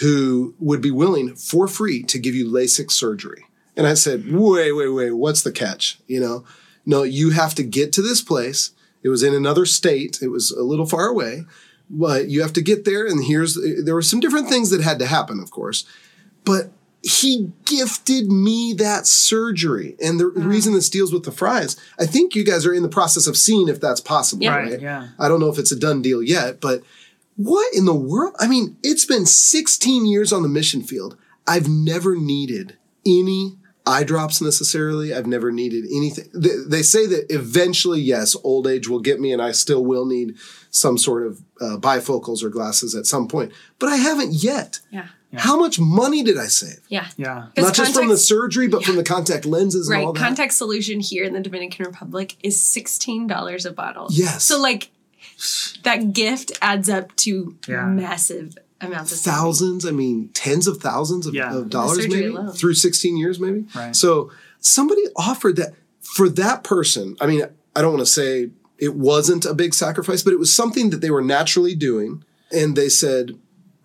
who 0.00 0.54
would 0.58 0.80
be 0.80 0.90
willing 0.90 1.34
for 1.34 1.68
free 1.68 2.02
to 2.04 2.18
give 2.18 2.34
you 2.34 2.50
LASIK 2.50 2.90
surgery. 2.90 3.46
And 3.76 3.86
I 3.86 3.94
said, 3.94 4.24
wait, 4.32 4.72
wait, 4.72 4.88
wait, 4.88 5.12
what's 5.12 5.42
the 5.42 5.52
catch? 5.52 5.98
You 6.06 6.20
know, 6.20 6.44
no, 6.86 7.02
you 7.02 7.30
have 7.30 7.54
to 7.56 7.62
get 7.62 7.92
to 7.94 8.02
this 8.02 8.22
place. 8.22 8.72
It 9.02 9.08
was 9.08 9.22
in 9.22 9.34
another 9.34 9.66
state. 9.66 10.18
It 10.22 10.28
was 10.28 10.50
a 10.50 10.62
little 10.62 10.86
far 10.86 11.06
away, 11.06 11.44
but 11.90 12.28
you 12.28 12.42
have 12.42 12.52
to 12.54 12.62
get 12.62 12.84
there. 12.84 13.06
And 13.06 13.24
here's, 13.24 13.58
there 13.84 13.94
were 13.94 14.02
some 14.02 14.20
different 14.20 14.48
things 14.48 14.70
that 14.70 14.80
had 14.80 14.98
to 15.00 15.06
happen, 15.06 15.40
of 15.40 15.50
course. 15.50 15.84
But 16.44 16.72
he 17.04 17.52
gifted 17.66 18.32
me 18.32 18.72
that 18.78 19.06
surgery. 19.06 19.94
And 20.02 20.18
the 20.18 20.24
mm. 20.24 20.46
reason 20.46 20.72
this 20.72 20.88
deals 20.88 21.12
with 21.12 21.24
the 21.24 21.30
Frys, 21.30 21.78
I 21.98 22.06
think 22.06 22.34
you 22.34 22.44
guys 22.44 22.64
are 22.64 22.72
in 22.72 22.82
the 22.82 22.88
process 22.88 23.26
of 23.26 23.36
seeing 23.36 23.68
if 23.68 23.78
that's 23.78 24.00
possible, 24.00 24.42
Yeah. 24.42 24.56
right? 24.56 24.72
Right, 24.72 24.80
yeah. 24.80 25.08
I 25.18 25.28
don't 25.28 25.38
know 25.38 25.50
if 25.50 25.58
it's 25.58 25.70
a 25.70 25.78
done 25.78 26.00
deal 26.00 26.22
yet, 26.22 26.62
but 26.62 26.82
what 27.36 27.74
in 27.74 27.84
the 27.84 27.94
world? 27.94 28.34
I 28.40 28.46
mean, 28.46 28.78
it's 28.82 29.04
been 29.04 29.26
16 29.26 30.06
years 30.06 30.32
on 30.32 30.42
the 30.42 30.48
mission 30.48 30.82
field. 30.82 31.18
I've 31.46 31.68
never 31.68 32.16
needed 32.16 32.78
any 33.04 33.58
eye 33.86 34.04
drops 34.04 34.40
necessarily. 34.40 35.12
I've 35.14 35.26
never 35.26 35.50
needed 35.52 35.84
anything. 35.94 36.30
They, 36.34 36.50
they 36.66 36.82
say 36.82 37.06
that 37.06 37.26
eventually, 37.30 38.00
yes, 38.00 38.34
old 38.42 38.66
age 38.66 38.88
will 38.88 39.00
get 39.00 39.20
me, 39.20 39.32
and 39.32 39.42
I 39.42 39.52
still 39.52 39.84
will 39.84 40.06
need 40.06 40.36
some 40.70 40.96
sort 40.98 41.26
of 41.26 41.40
uh, 41.60 41.76
bifocals 41.78 42.42
or 42.42 42.48
glasses 42.48 42.94
at 42.94 43.06
some 43.06 43.28
point. 43.28 43.52
But 43.78 43.90
I 43.90 43.96
haven't 43.96 44.32
yet. 44.32 44.80
Yeah. 44.90 45.08
How 45.36 45.58
much 45.58 45.80
money 45.80 46.22
did 46.22 46.38
I 46.38 46.46
save? 46.46 46.78
Yeah. 46.88 47.08
Yeah. 47.16 47.46
Because 47.54 47.68
Not 47.70 47.74
just 47.74 47.94
from 47.94 48.08
the 48.08 48.16
surgery, 48.16 48.68
but 48.68 48.84
from 48.84 48.94
the 48.94 49.02
contact 49.02 49.44
lenses 49.44 49.88
and 49.88 49.98
all 50.00 50.06
Right. 50.06 50.14
that. 50.14 50.20
Contact 50.20 50.52
solution 50.54 51.00
here 51.00 51.24
in 51.24 51.32
the 51.32 51.40
Dominican 51.40 51.86
Republic 51.86 52.36
is 52.44 52.56
$16 52.60 53.66
a 53.66 53.72
bottle. 53.72 54.06
Yes. 54.10 54.44
So, 54.44 54.60
like, 54.60 54.90
that 55.82 56.12
gift 56.12 56.52
adds 56.62 56.88
up 56.88 57.14
to 57.16 57.56
Yeah. 57.66 57.84
massive 57.86 58.56
amounts 58.86 59.12
of 59.12 59.18
savings. 59.18 59.36
thousands, 59.38 59.86
I 59.86 59.90
mean, 59.90 60.28
tens 60.34 60.66
of 60.66 60.78
thousands 60.78 61.26
of, 61.26 61.34
Yeah. 61.34 61.54
of 61.56 61.70
dollars 61.70 61.98
maybe 62.08 62.26
alone. 62.26 62.52
through 62.52 62.74
16 62.74 63.16
years, 63.16 63.38
maybe. 63.40 63.64
Right. 63.74 63.94
So 63.94 64.30
somebody 64.60 65.02
offered 65.16 65.56
that 65.56 65.74
for 66.00 66.28
that 66.30 66.62
person. 66.64 67.16
I 67.20 67.26
mean, 67.26 67.42
I 67.76 67.82
don't 67.82 67.92
want 67.92 68.06
to 68.06 68.12
say 68.12 68.50
it 68.78 68.94
wasn't 68.94 69.44
a 69.44 69.54
big 69.54 69.74
sacrifice, 69.74 70.22
but 70.22 70.32
it 70.32 70.38
was 70.38 70.54
something 70.54 70.90
that 70.90 71.00
they 71.00 71.10
were 71.10 71.22
naturally 71.22 71.74
doing. 71.74 72.24
And 72.52 72.76
they 72.76 72.88
said, 72.88 73.38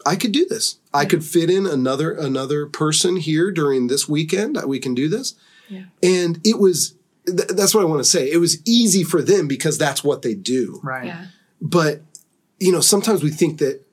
I 0.06 0.16
could 0.16 0.32
do 0.32 0.46
this. 0.48 0.78
I 0.94 1.06
could 1.06 1.24
fit 1.24 1.50
in 1.50 1.66
another 1.68 2.12
another 2.12 2.66
person 2.66 3.18
here 3.18 3.52
during 3.52 3.88
this 3.88 4.08
weekend. 4.08 4.58
We 4.66 4.80
can 4.80 4.94
do 4.96 5.10
this. 5.10 5.36
Yeah. 5.70 5.84
And 6.02 6.40
it 6.44 6.58
was 6.60 6.96
th- 7.26 7.50
that's 7.50 7.76
what 7.76 7.82
I 7.82 7.86
want 7.86 8.00
to 8.00 8.10
say. 8.10 8.32
It 8.32 8.38
was 8.38 8.58
easy 8.66 9.04
for 9.04 9.22
them 9.22 9.48
because 9.48 9.78
that's 9.78 10.04
what 10.04 10.22
they 10.24 10.34
do 10.34 10.80
Right. 10.84 11.06
Yeah. 11.08 11.26
but 11.62 12.02
you 12.60 12.72
know 12.72 12.82
sometimes 12.82 13.24
we 13.24 13.30
think 13.30 13.60
that 13.60 13.86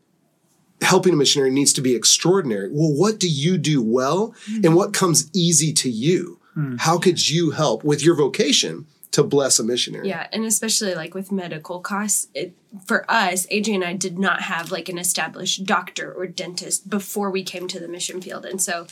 helping 0.82 1.12
a 1.12 1.16
missionary 1.16 1.50
needs 1.50 1.72
to 1.74 1.80
be 1.80 1.94
extraordinary. 1.94 2.68
Well 2.70 2.92
what 2.92 3.18
do 3.18 3.28
you 3.28 3.58
do 3.58 3.82
well 3.82 4.34
hmm. 4.46 4.60
and 4.64 4.74
what 4.74 4.92
comes 4.92 5.30
easy 5.34 5.72
to 5.74 5.90
you? 5.90 6.40
Hmm. 6.54 6.76
How 6.76 6.98
could 6.98 7.28
you 7.28 7.50
help 7.50 7.84
with 7.84 8.02
your 8.02 8.14
vocation 8.14 8.86
to 9.12 9.22
bless 9.22 9.58
a 9.58 9.64
missionary? 9.64 10.08
Yeah, 10.08 10.26
and 10.32 10.44
especially 10.44 10.94
like 10.94 11.14
with 11.14 11.32
medical 11.32 11.80
costs, 11.80 12.28
it, 12.34 12.54
for 12.84 13.10
us, 13.10 13.46
Adrian 13.50 13.82
and 13.82 13.90
I 13.90 13.94
did 13.94 14.18
not 14.18 14.42
have 14.42 14.70
like 14.70 14.88
an 14.88 14.98
established 14.98 15.64
doctor 15.64 16.12
or 16.12 16.26
dentist 16.26 16.90
before 16.90 17.30
we 17.30 17.42
came 17.42 17.66
to 17.68 17.80
the 17.80 17.88
mission 17.88 18.20
field, 18.20 18.44
and 18.44 18.60
so 18.60 18.86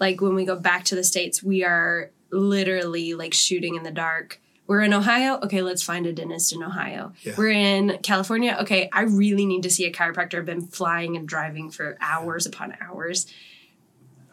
like 0.00 0.20
when 0.20 0.34
we 0.34 0.44
go 0.44 0.56
back 0.56 0.84
to 0.86 0.94
the 0.96 1.04
states, 1.04 1.42
we 1.42 1.62
are 1.62 2.10
literally 2.32 3.14
like 3.14 3.34
shooting 3.34 3.76
in 3.76 3.84
the 3.84 3.90
dark. 3.92 4.39
We're 4.70 4.82
in 4.82 4.94
Ohio. 4.94 5.40
Okay, 5.42 5.62
let's 5.62 5.82
find 5.82 6.06
a 6.06 6.12
dentist 6.12 6.52
in 6.52 6.62
Ohio. 6.62 7.12
Yeah. 7.22 7.34
We're 7.36 7.50
in 7.50 7.98
California. 8.04 8.56
Okay, 8.60 8.88
I 8.92 9.02
really 9.02 9.44
need 9.44 9.64
to 9.64 9.70
see 9.70 9.84
a 9.84 9.90
chiropractor. 9.90 10.38
I've 10.38 10.46
been 10.46 10.68
flying 10.68 11.16
and 11.16 11.26
driving 11.26 11.72
for 11.72 11.98
hours 12.00 12.46
upon 12.46 12.76
hours. 12.80 13.26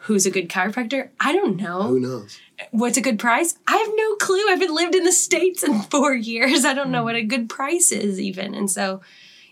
Who's 0.01 0.27
a 0.27 0.29
good 0.29 0.47
chiropractor? 0.47 1.09
I 1.19 1.33
don't 1.33 1.57
know 1.57 1.81
who 1.87 1.99
knows 1.99 2.39
what's 2.69 2.97
a 2.97 3.01
good 3.01 3.17
price? 3.17 3.57
I 3.65 3.77
have 3.77 3.91
no 3.95 4.15
clue. 4.17 4.47
I 4.47 4.51
haven't 4.51 4.75
lived 4.75 4.93
in 4.93 5.05
the 5.05 5.11
States 5.11 5.63
in 5.63 5.81
four 5.89 6.13
years. 6.13 6.65
I 6.65 6.75
don't 6.75 6.91
know 6.91 7.03
what 7.03 7.15
a 7.15 7.23
good 7.23 7.49
price 7.49 7.91
is, 7.91 8.21
even. 8.21 8.53
And 8.53 8.69
so, 8.69 9.01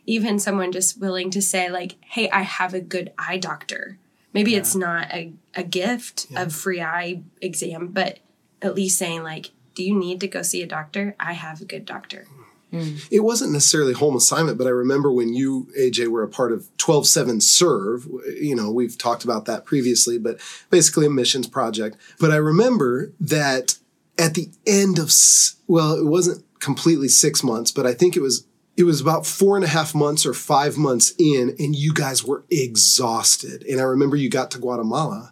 even 0.06 0.38
someone 0.38 0.72
just 0.72 1.00
willing 1.00 1.32
to 1.32 1.42
say, 1.42 1.68
like, 1.72 1.96
hey, 2.02 2.30
I 2.30 2.44
have 2.44 2.76
a 2.76 2.80
good 2.80 3.12
eye 3.18 3.40
doctor. 3.40 3.98
Maybe 4.34 4.54
it's 4.54 4.76
not 4.76 5.12
a, 5.12 5.34
a 5.56 5.64
gift 5.64 6.28
of 6.36 6.54
free 6.54 6.80
eye 6.80 7.24
exam, 7.42 7.88
but 7.88 8.20
at 8.62 8.76
least 8.76 9.00
saying, 9.00 9.24
like, 9.24 9.50
do 9.76 9.84
you 9.84 9.94
need 9.98 10.20
to 10.22 10.28
go 10.28 10.42
see 10.42 10.62
a 10.62 10.68
doctor? 10.68 11.16
I 11.20 11.34
have 11.34 11.62
a 11.62 11.66
good 11.66 11.86
doctor. 11.86 12.26
it 13.12 13.24
wasn't 13.24 13.52
necessarily 13.54 13.94
home 13.94 14.16
assignment 14.18 14.58
but 14.58 14.68
i 14.68 14.70
remember 14.70 15.10
when 15.12 15.34
you 15.34 15.68
aj 15.80 16.08
were 16.08 16.24
a 16.24 16.28
part 16.28 16.52
of 16.52 16.68
12-7 16.78 17.42
serve 17.42 18.06
you 18.42 18.54
know 18.56 18.70
we've 18.70 18.98
talked 18.98 19.24
about 19.24 19.46
that 19.46 19.64
previously 19.66 20.18
but 20.18 20.40
basically 20.70 21.06
a 21.06 21.10
missions 21.10 21.48
project 21.48 21.96
but 22.20 22.32
i 22.32 22.36
remember 22.36 23.14
that 23.20 23.78
at 24.18 24.34
the 24.34 24.50
end 24.66 25.00
of 25.00 25.10
well 25.68 25.94
it 25.94 26.06
wasn't 26.06 26.44
completely 26.60 27.08
six 27.08 27.44
months 27.44 27.72
but 27.72 27.86
i 27.86 27.94
think 27.94 28.18
it 28.18 28.22
was 28.22 28.46
it 28.76 28.84
was 28.84 29.00
about 29.00 29.26
four 29.26 29.56
and 29.56 29.64
a 29.64 29.70
half 29.70 29.96
months 29.96 30.26
or 30.26 30.34
five 30.34 30.76
months 30.76 31.14
in 31.18 31.56
and 31.58 31.76
you 31.76 31.94
guys 31.94 32.26
were 32.26 32.44
exhausted 32.50 33.64
and 33.70 33.80
i 33.80 33.84
remember 33.84 34.16
you 34.18 34.30
got 34.30 34.52
to 34.52 34.60
guatemala 34.60 35.32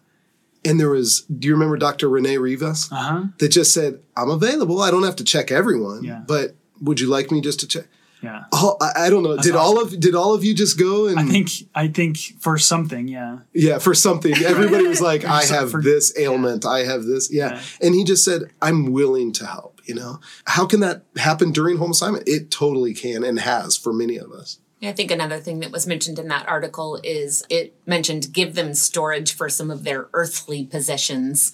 and 0.65 0.79
there 0.79 0.89
was 0.89 1.21
do 1.21 1.47
you 1.47 1.53
remember 1.53 1.77
dr 1.77 2.07
renee 2.07 2.37
rivas 2.37 2.89
Uh 2.91 2.95
huh. 2.95 3.23
that 3.39 3.49
just 3.49 3.73
said 3.73 3.99
i'm 4.17 4.29
available 4.29 4.81
i 4.81 4.89
don't 4.91 5.03
have 5.03 5.15
to 5.17 5.23
check 5.23 5.51
everyone 5.51 6.03
Yeah. 6.03 6.23
but 6.27 6.55
would 6.81 6.99
you 6.99 7.07
like 7.07 7.31
me 7.31 7.41
just 7.41 7.59
to 7.61 7.67
check 7.67 7.85
Yeah. 8.21 8.43
all, 8.51 8.77
I, 8.81 9.05
I 9.05 9.09
don't 9.09 9.23
know. 9.23 9.35
did 9.37 9.55
all 9.55 9.81
of 9.81 9.97
did 9.99 10.15
all 10.15 10.33
of 10.33 10.43
you 10.43 10.53
just 10.55 10.77
go 10.79 11.07
and 11.07 11.19
I 11.19 11.25
think 11.25 11.49
I 11.75 11.87
think 11.89 12.17
for 12.39 12.57
something, 12.57 13.07
yeah. 13.09 13.39
yeah 13.53 13.79
for 13.79 13.93
something? 13.93 14.33
Everybody 14.35 14.87
was 14.87 15.01
like, 15.01 15.25
I 15.39 15.43
have 15.45 15.71
for- 15.71 15.81
this 15.81 16.13
ailment. 16.17 16.65
I 16.65 16.79
have 16.85 17.03
this. 17.03 17.29
Yeah. 17.31 17.55
Yeah. 17.55 17.61
and 17.87 17.93
he 17.95 18.03
just 18.05 18.23
said, 18.23 18.41
I'm 18.61 18.91
willing 18.93 19.33
to 19.33 19.45
help. 19.45 19.81
You 19.85 19.95
know, 19.95 20.19
how 20.45 20.65
can 20.65 20.79
that 20.79 21.03
happen 21.17 21.51
during 21.51 21.75
home 21.77 21.91
assignment? 21.91 22.23
It 22.25 22.49
totally 22.49 22.93
can 22.93 23.25
and 23.25 23.37
has 23.41 23.75
for 23.75 23.91
many 23.91 24.15
of 24.17 24.31
us. 24.31 24.57
I 24.83 24.91
think 24.91 25.11
another 25.11 25.39
thing 25.39 25.59
that 25.61 25.71
was 25.71 25.87
mentioned 25.87 26.19
in 26.19 26.27
that 26.27 26.47
article 26.47 26.99
is 27.03 27.43
it 27.49 27.73
mentioned 27.85 28.33
give 28.33 28.55
them 28.55 28.73
storage 28.73 29.33
for 29.33 29.49
some 29.49 29.71
of 29.71 29.83
their 29.83 30.07
earthly 30.13 30.65
possessions. 30.65 31.51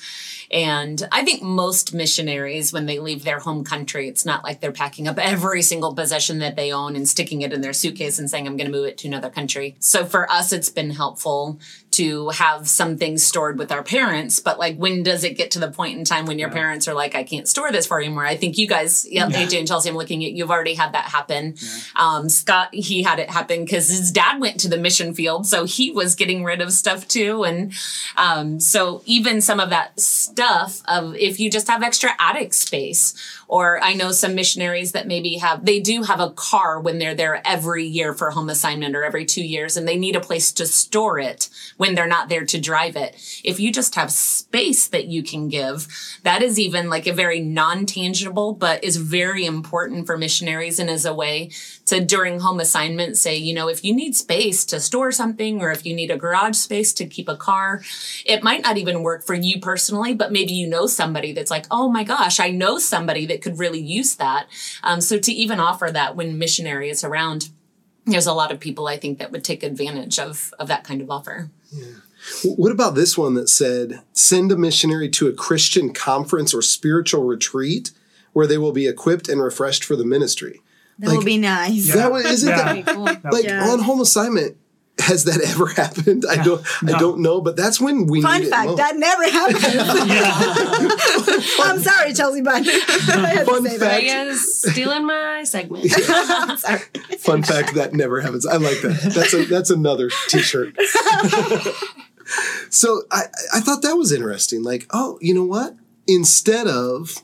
And 0.51 1.07
I 1.11 1.23
think 1.23 1.43
most 1.43 1.93
missionaries, 1.93 2.73
when 2.73 2.87
they 2.87 2.99
leave 2.99 3.23
their 3.23 3.39
home 3.39 3.63
country, 3.63 4.07
it's 4.07 4.25
not 4.25 4.43
like 4.43 4.61
they're 4.61 4.71
packing 4.71 5.07
up 5.07 5.19
every 5.19 5.61
single 5.61 5.93
possession 5.93 6.39
that 6.39 6.55
they 6.55 6.71
own 6.71 6.95
and 6.95 7.07
sticking 7.07 7.41
it 7.41 7.53
in 7.53 7.61
their 7.61 7.73
suitcase 7.73 8.17
and 8.17 8.29
saying, 8.29 8.47
I'm 8.47 8.57
going 8.57 8.71
to 8.71 8.75
move 8.75 8.87
it 8.87 8.97
to 8.99 9.07
another 9.07 9.29
country. 9.29 9.75
So 9.79 10.05
for 10.05 10.29
us, 10.31 10.51
it's 10.51 10.69
been 10.69 10.89
helpful 10.89 11.59
to 11.99 12.29
have 12.29 12.69
some 12.69 12.95
things 12.95 13.23
stored 13.23 13.59
with 13.59 13.73
our 13.73 13.83
parents. 13.83 14.39
But 14.39 14.57
like, 14.57 14.77
when 14.77 15.03
does 15.03 15.25
it 15.25 15.35
get 15.35 15.51
to 15.51 15.59
the 15.59 15.69
point 15.69 15.99
in 15.99 16.05
time 16.05 16.25
when 16.25 16.39
your 16.39 16.49
parents 16.49 16.88
are 16.88 16.93
like, 16.93 17.13
I 17.13 17.25
can't 17.25 17.45
store 17.45 17.73
this 17.73 17.85
for 17.85 17.99
you 17.99 18.05
anymore? 18.05 18.25
I 18.25 18.38
think 18.38 18.57
you 18.57 18.67
guys, 18.67 19.05
yeah, 19.09 19.27
AJ 19.27 19.59
and 19.59 19.67
Chelsea, 19.67 19.89
I'm 19.89 19.97
looking 19.97 20.23
at, 20.23 20.31
you've 20.31 20.49
already 20.49 20.75
had 20.75 20.93
that 20.93 21.05
happen. 21.05 21.55
Um, 21.97 22.29
Scott, 22.29 22.69
he 22.71 23.03
had 23.03 23.19
it 23.19 23.29
happen 23.29 23.65
because 23.65 23.89
his 23.89 24.13
dad 24.13 24.39
went 24.39 24.62
to 24.62 24.69
the 24.69 24.77
mission 24.77 25.13
field. 25.13 25.45
So 25.45 25.65
he 25.65 25.91
was 25.91 26.15
getting 26.15 26.45
rid 26.45 26.62
of 26.62 26.71
stuff 26.71 27.05
too. 27.05 27.43
And 27.43 27.73
um, 28.15 28.62
so 28.62 29.01
even 29.05 29.41
some 29.41 29.59
of 29.59 29.69
that 29.71 29.99
stuff 29.99 30.81
of 30.88 31.15
if 31.15 31.38
you 31.38 31.51
just 31.51 31.67
have 31.67 31.83
extra 31.83 32.12
attic 32.17 32.53
space, 32.53 33.13
or 33.49 33.83
I 33.83 33.93
know 33.93 34.12
some 34.12 34.35
missionaries 34.35 34.93
that 34.93 35.07
maybe 35.07 35.38
have, 35.38 35.65
they 35.65 35.79
do 35.79 36.03
have 36.03 36.19
a 36.19 36.29
car 36.29 36.79
when 36.79 36.99
they're 36.99 37.15
there 37.15 37.41
every 37.45 37.85
year 37.85 38.13
for 38.13 38.29
home 38.29 38.47
assignment 38.47 38.95
or 38.95 39.03
every 39.03 39.25
two 39.25 39.43
years, 39.43 39.75
and 39.75 39.88
they 39.88 39.97
need 39.97 40.15
a 40.15 40.21
place 40.21 40.51
to 40.53 40.65
store 40.65 41.19
it 41.19 41.49
when 41.75 41.88
they're 41.95 42.08
not 42.08 42.30
there 42.30 42.45
to 42.45 42.60
drive 42.60 42.95
it. 42.95 43.15
If 43.43 43.60
you 43.60 43.71
just 43.71 43.95
have 43.95 44.12
space 44.12 44.88
that 44.88 45.08
you 45.08 45.23
can 45.23 45.47
give, 45.47 45.88
that 46.23 46.41
is 46.41 46.60
even 46.60 46.89
like 46.89 47.08
a 47.08 47.13
very 47.13 47.39
non 47.39 47.86
tangible, 47.86 48.54
but 48.54 48.84
is 48.84 48.97
very 48.97 49.45
important 49.45 50.06
for 50.06 50.17
missionaries 50.17 50.80
and 50.80 50.89
is 50.89 51.06
a 51.06 51.13
way 51.13 51.52
to 51.86 52.04
during 52.04 52.39
home 52.39 52.60
assignment 52.60 53.17
say, 53.17 53.36
you 53.36 53.54
know, 53.54 53.67
if 53.67 53.84
you 53.84 53.93
need 53.93 54.15
space 54.15 54.65
to 54.65 54.80
store 54.80 55.12
something 55.12 55.62
or 55.62 55.71
if 55.71 55.86
you 55.86 55.95
need 55.95 56.12
a 56.12 56.17
garage 56.17 56.56
space 56.56 56.93
to 56.93 57.06
keep 57.06 57.28
a 57.28 57.36
car, 57.36 57.82
it 58.25 58.43
might 58.43 58.62
not 58.62 58.78
even 58.78 59.04
work 59.04 59.23
for 59.23 59.34
you 59.34 59.60
personally, 59.60 60.13
but 60.13 60.32
maybe 60.32 60.54
you 60.54 60.67
know 60.67 60.88
somebody 60.88 61.34
that's 61.34 61.52
like, 61.52 61.65
oh 61.71 61.89
my 61.89 62.04
gosh, 62.04 62.39
I 62.39 62.52
know 62.52 62.78
somebody 62.78 63.25
that 63.28 63.41
could 63.41 63.60
really 63.60 63.82
use 63.82 64.15
that. 64.15 64.47
Um, 64.84 65.02
so 65.02 65.17
to 65.17 65.32
even 65.32 65.60
offer 65.60 65.89
that 65.91 66.15
when 66.15 66.38
missionary 66.38 66.89
is 66.89 67.04
around, 67.04 67.49
there's 68.06 68.28
a 68.28 68.34
lot 68.34 68.52
of 68.52 68.60
people 68.60 68.88
I 68.88 68.97
think 68.97 69.19
that 69.19 69.32
would 69.32 69.43
take 69.43 69.63
advantage 69.63 70.19
of 70.19 70.54
of 70.60 70.67
that 70.67 70.84
kind 70.84 71.02
of 71.02 71.10
offer. 71.10 71.49
What 72.43 72.71
about 72.71 72.95
this 72.95 73.17
one 73.17 73.34
that 73.36 73.49
said, 73.49 74.01
send 74.13 74.51
a 74.51 74.58
missionary 74.58 75.10
to 75.10 75.27
a 75.27 75.34
Christian 75.34 75.93
conference 75.93 76.53
or 76.53 76.62
spiritual 76.62 77.23
retreat 77.23 77.91
where 78.34 78.45
they 78.47 78.58
will 78.58 78.71
be 78.73 78.88
equipped 78.88 79.29
and 79.29 79.41
refreshed 79.41 79.84
for 79.84 79.95
the 79.95 80.05
ministry? 80.05 80.62
That 80.99 81.08
Like- 81.10 81.17
would 81.17 81.25
be 81.25 81.38
nice. 81.38 81.93
That 81.93 82.12
one, 82.12 82.25
isn't 82.25 82.49
Yeah. 82.49 82.73
that 82.82 82.86
cool. 82.93 83.05
like 83.32 83.45
Yeah. 83.45 83.69
on 83.69 83.79
home 83.79 84.01
assignment? 84.01 84.58
Has 84.99 85.23
that 85.25 85.41
ever 85.41 85.67
happened? 85.81 86.25
I 86.29 86.43
don't. 86.43 86.65
I 86.83 86.99
don't 86.99 87.19
know, 87.21 87.41
but 87.41 87.55
that's 87.55 87.79
when 87.81 88.05
we 88.07 88.21
Fun 88.21 88.41
need 88.41 88.49
fact, 88.49 88.67
most. 88.67 88.77
that 88.77 88.95
never 88.97 89.23
happened. 89.31 89.63
I'm 91.62 91.79
sorry, 91.79 92.13
Chelsea, 92.13 92.41
but 92.41 92.55
I 92.55 93.27
had 93.29 93.45
Fun 93.45 93.63
to 93.63 93.69
say 93.69 93.77
fact. 93.77 94.03
Mega's 94.03 94.62
stealing 94.71 95.05
my 95.05 95.43
segment. 95.45 95.83
that. 95.85 96.55
sorry. 96.59 97.17
Fun 97.17 97.43
fact 97.43 97.75
that 97.75 97.93
never 97.93 98.21
happens. 98.21 98.45
I 98.45 98.57
like 98.57 98.81
that. 98.81 99.12
That's 99.15 99.33
a 99.33 99.45
that's 99.45 99.69
another 99.69 100.09
T-shirt. 100.27 100.75
so 102.69 103.03
I 103.12 103.23
I 103.53 103.59
thought 103.62 103.81
that 103.81 103.95
was 103.95 104.12
interesting. 104.12 104.63
Like, 104.63 104.85
oh, 104.91 105.17
you 105.21 105.33
know 105.33 105.45
what? 105.45 105.75
Instead 106.07 106.67
of 106.67 107.23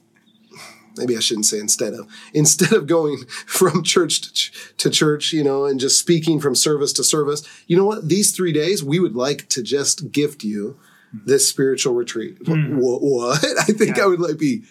maybe 0.97 1.15
I 1.15 1.19
shouldn't 1.19 1.45
say 1.45 1.59
instead 1.59 1.93
of 1.93 2.07
instead 2.33 2.73
of 2.73 2.87
going 2.87 3.25
from 3.45 3.83
church 3.83 4.21
to, 4.21 4.33
ch- 4.33 4.53
to 4.77 4.89
church, 4.89 5.33
you 5.33 5.43
know, 5.43 5.65
and 5.65 5.79
just 5.79 5.99
speaking 5.99 6.39
from 6.39 6.55
service 6.55 6.93
to 6.93 7.03
service, 7.03 7.43
you 7.67 7.75
know 7.77 7.85
what? 7.85 8.07
These 8.09 8.35
three 8.35 8.51
days 8.53 8.83
we 8.83 8.99
would 8.99 9.15
like 9.15 9.47
to 9.49 9.61
just 9.63 10.11
gift 10.11 10.43
you 10.43 10.77
this 11.13 11.47
spiritual 11.47 11.93
retreat. 11.93 12.37
Wh- 12.45 12.51
hmm. 12.51 12.77
What? 12.77 13.43
I 13.59 13.63
think 13.65 13.97
Yeah. 13.97 14.03
I 14.03 14.07
would 14.07 14.19
like 14.19 14.37
be. 14.37 14.63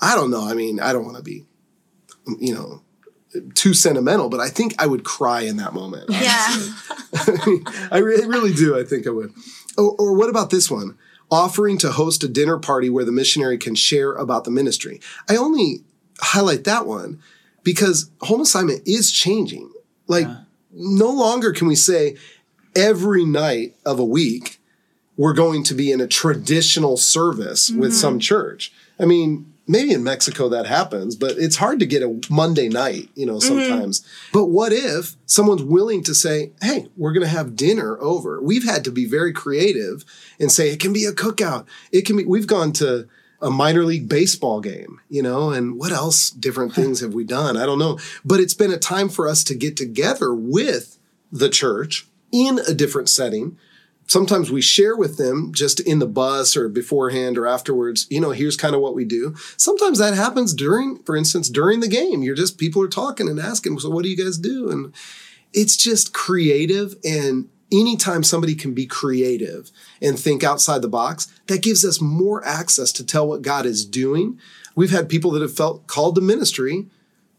I 0.00 0.14
don't 0.14 0.30
know. 0.30 0.46
I 0.46 0.52
mean, 0.54 0.78
I 0.78 0.92
don't 0.92 1.04
want 1.06 1.16
to 1.16 1.22
be, 1.22 1.46
you 2.38 2.54
know, 2.54 2.82
too 3.54 3.72
sentimental, 3.74 4.28
but 4.28 4.40
I 4.40 4.48
think 4.48 4.74
I 4.78 4.86
would 4.86 5.04
cry 5.04 5.40
in 5.42 5.56
that 5.56 5.72
moment. 5.72 6.10
Yeah. 6.10 6.56
I 7.90 7.98
re- 8.02 8.24
really 8.26 8.52
do. 8.52 8.78
I 8.78 8.84
think 8.84 9.06
I 9.06 9.10
would. 9.10 9.32
Or, 9.76 9.94
or 9.98 10.14
what 10.14 10.30
about 10.30 10.50
this 10.50 10.70
one? 10.70 10.96
Offering 11.30 11.78
to 11.78 11.92
host 11.92 12.22
a 12.22 12.28
dinner 12.28 12.58
party 12.58 12.88
where 12.88 13.04
the 13.04 13.12
missionary 13.12 13.58
can 13.58 13.74
share 13.74 14.12
about 14.12 14.44
the 14.44 14.50
ministry. 14.50 15.00
I 15.28 15.36
only 15.36 15.84
highlight 16.20 16.64
that 16.64 16.86
one 16.86 17.20
because 17.62 18.10
home 18.22 18.40
assignment 18.40 18.82
is 18.86 19.10
changing. 19.10 19.72
Like, 20.06 20.28
no 20.72 21.10
longer 21.10 21.52
can 21.52 21.66
we 21.66 21.74
say 21.74 22.16
every 22.76 23.24
night 23.24 23.74
of 23.84 23.98
a 23.98 24.04
week 24.04 24.60
we're 25.16 25.32
going 25.32 25.62
to 25.64 25.74
be 25.74 25.90
in 25.90 26.00
a 26.00 26.06
traditional 26.06 26.96
service 26.96 27.70
with 27.70 27.90
mm-hmm. 27.90 27.98
some 27.98 28.18
church. 28.18 28.72
I 29.00 29.06
mean, 29.06 29.52
maybe 29.66 29.92
in 29.92 30.04
Mexico 30.04 30.48
that 30.48 30.66
happens, 30.66 31.16
but 31.16 31.32
it's 31.38 31.56
hard 31.56 31.80
to 31.80 31.86
get 31.86 32.02
a 32.02 32.20
Monday 32.30 32.68
night, 32.68 33.08
you 33.14 33.26
know, 33.26 33.36
mm-hmm. 33.36 33.58
sometimes. 33.58 34.06
But 34.32 34.46
what 34.46 34.72
if 34.72 35.16
someone's 35.26 35.62
willing 35.62 36.02
to 36.04 36.14
say, 36.14 36.52
hey, 36.62 36.88
we're 36.96 37.12
going 37.12 37.26
to 37.26 37.32
have 37.32 37.56
dinner 37.56 37.98
over? 38.00 38.40
We've 38.40 38.64
had 38.64 38.84
to 38.84 38.90
be 38.90 39.06
very 39.06 39.32
creative 39.32 40.04
and 40.38 40.52
say 40.52 40.70
it 40.70 40.80
can 40.80 40.92
be 40.92 41.04
a 41.04 41.12
cookout. 41.12 41.66
It 41.92 42.02
can 42.02 42.16
be, 42.16 42.24
we've 42.24 42.46
gone 42.46 42.72
to 42.74 43.08
a 43.42 43.50
minor 43.50 43.84
league 43.84 44.08
baseball 44.08 44.60
game, 44.60 45.00
you 45.08 45.22
know, 45.22 45.50
and 45.50 45.78
what 45.78 45.92
else 45.92 46.30
different 46.30 46.74
things 46.74 47.00
have 47.00 47.12
we 47.12 47.24
done? 47.24 47.56
I 47.56 47.66
don't 47.66 47.78
know. 47.78 47.98
But 48.24 48.40
it's 48.40 48.54
been 48.54 48.72
a 48.72 48.78
time 48.78 49.08
for 49.08 49.28
us 49.28 49.44
to 49.44 49.54
get 49.54 49.76
together 49.76 50.34
with 50.34 50.98
the 51.30 51.50
church 51.50 52.06
in 52.32 52.60
a 52.66 52.72
different 52.72 53.08
setting 53.08 53.58
sometimes 54.06 54.50
we 54.50 54.60
share 54.60 54.96
with 54.96 55.16
them 55.16 55.52
just 55.52 55.80
in 55.80 55.98
the 55.98 56.06
bus 56.06 56.56
or 56.56 56.68
beforehand 56.68 57.36
or 57.36 57.46
afterwards 57.46 58.06
you 58.10 58.20
know 58.20 58.30
here's 58.30 58.56
kind 58.56 58.74
of 58.74 58.80
what 58.80 58.94
we 58.94 59.04
do. 59.04 59.34
Sometimes 59.56 59.98
that 59.98 60.14
happens 60.14 60.54
during 60.54 61.02
for 61.02 61.16
instance 61.16 61.48
during 61.48 61.80
the 61.80 61.88
game. 61.88 62.22
You're 62.22 62.34
just 62.34 62.58
people 62.58 62.82
are 62.82 62.88
talking 62.88 63.28
and 63.28 63.40
asking 63.40 63.78
so 63.78 63.90
what 63.90 64.04
do 64.04 64.10
you 64.10 64.16
guys 64.16 64.38
do? 64.38 64.70
And 64.70 64.94
it's 65.52 65.76
just 65.76 66.12
creative 66.12 66.96
and 67.04 67.48
anytime 67.72 68.22
somebody 68.22 68.54
can 68.54 68.74
be 68.74 68.86
creative 68.86 69.70
and 70.00 70.18
think 70.18 70.44
outside 70.44 70.82
the 70.82 70.88
box 70.88 71.26
that 71.48 71.62
gives 71.62 71.84
us 71.84 72.00
more 72.00 72.46
access 72.46 72.92
to 72.92 73.04
tell 73.04 73.26
what 73.26 73.42
god 73.42 73.66
is 73.66 73.84
doing. 73.84 74.38
We've 74.74 74.90
had 74.90 75.08
people 75.08 75.30
that 75.32 75.42
have 75.42 75.56
felt 75.56 75.86
called 75.86 76.14
to 76.16 76.20
ministry 76.20 76.86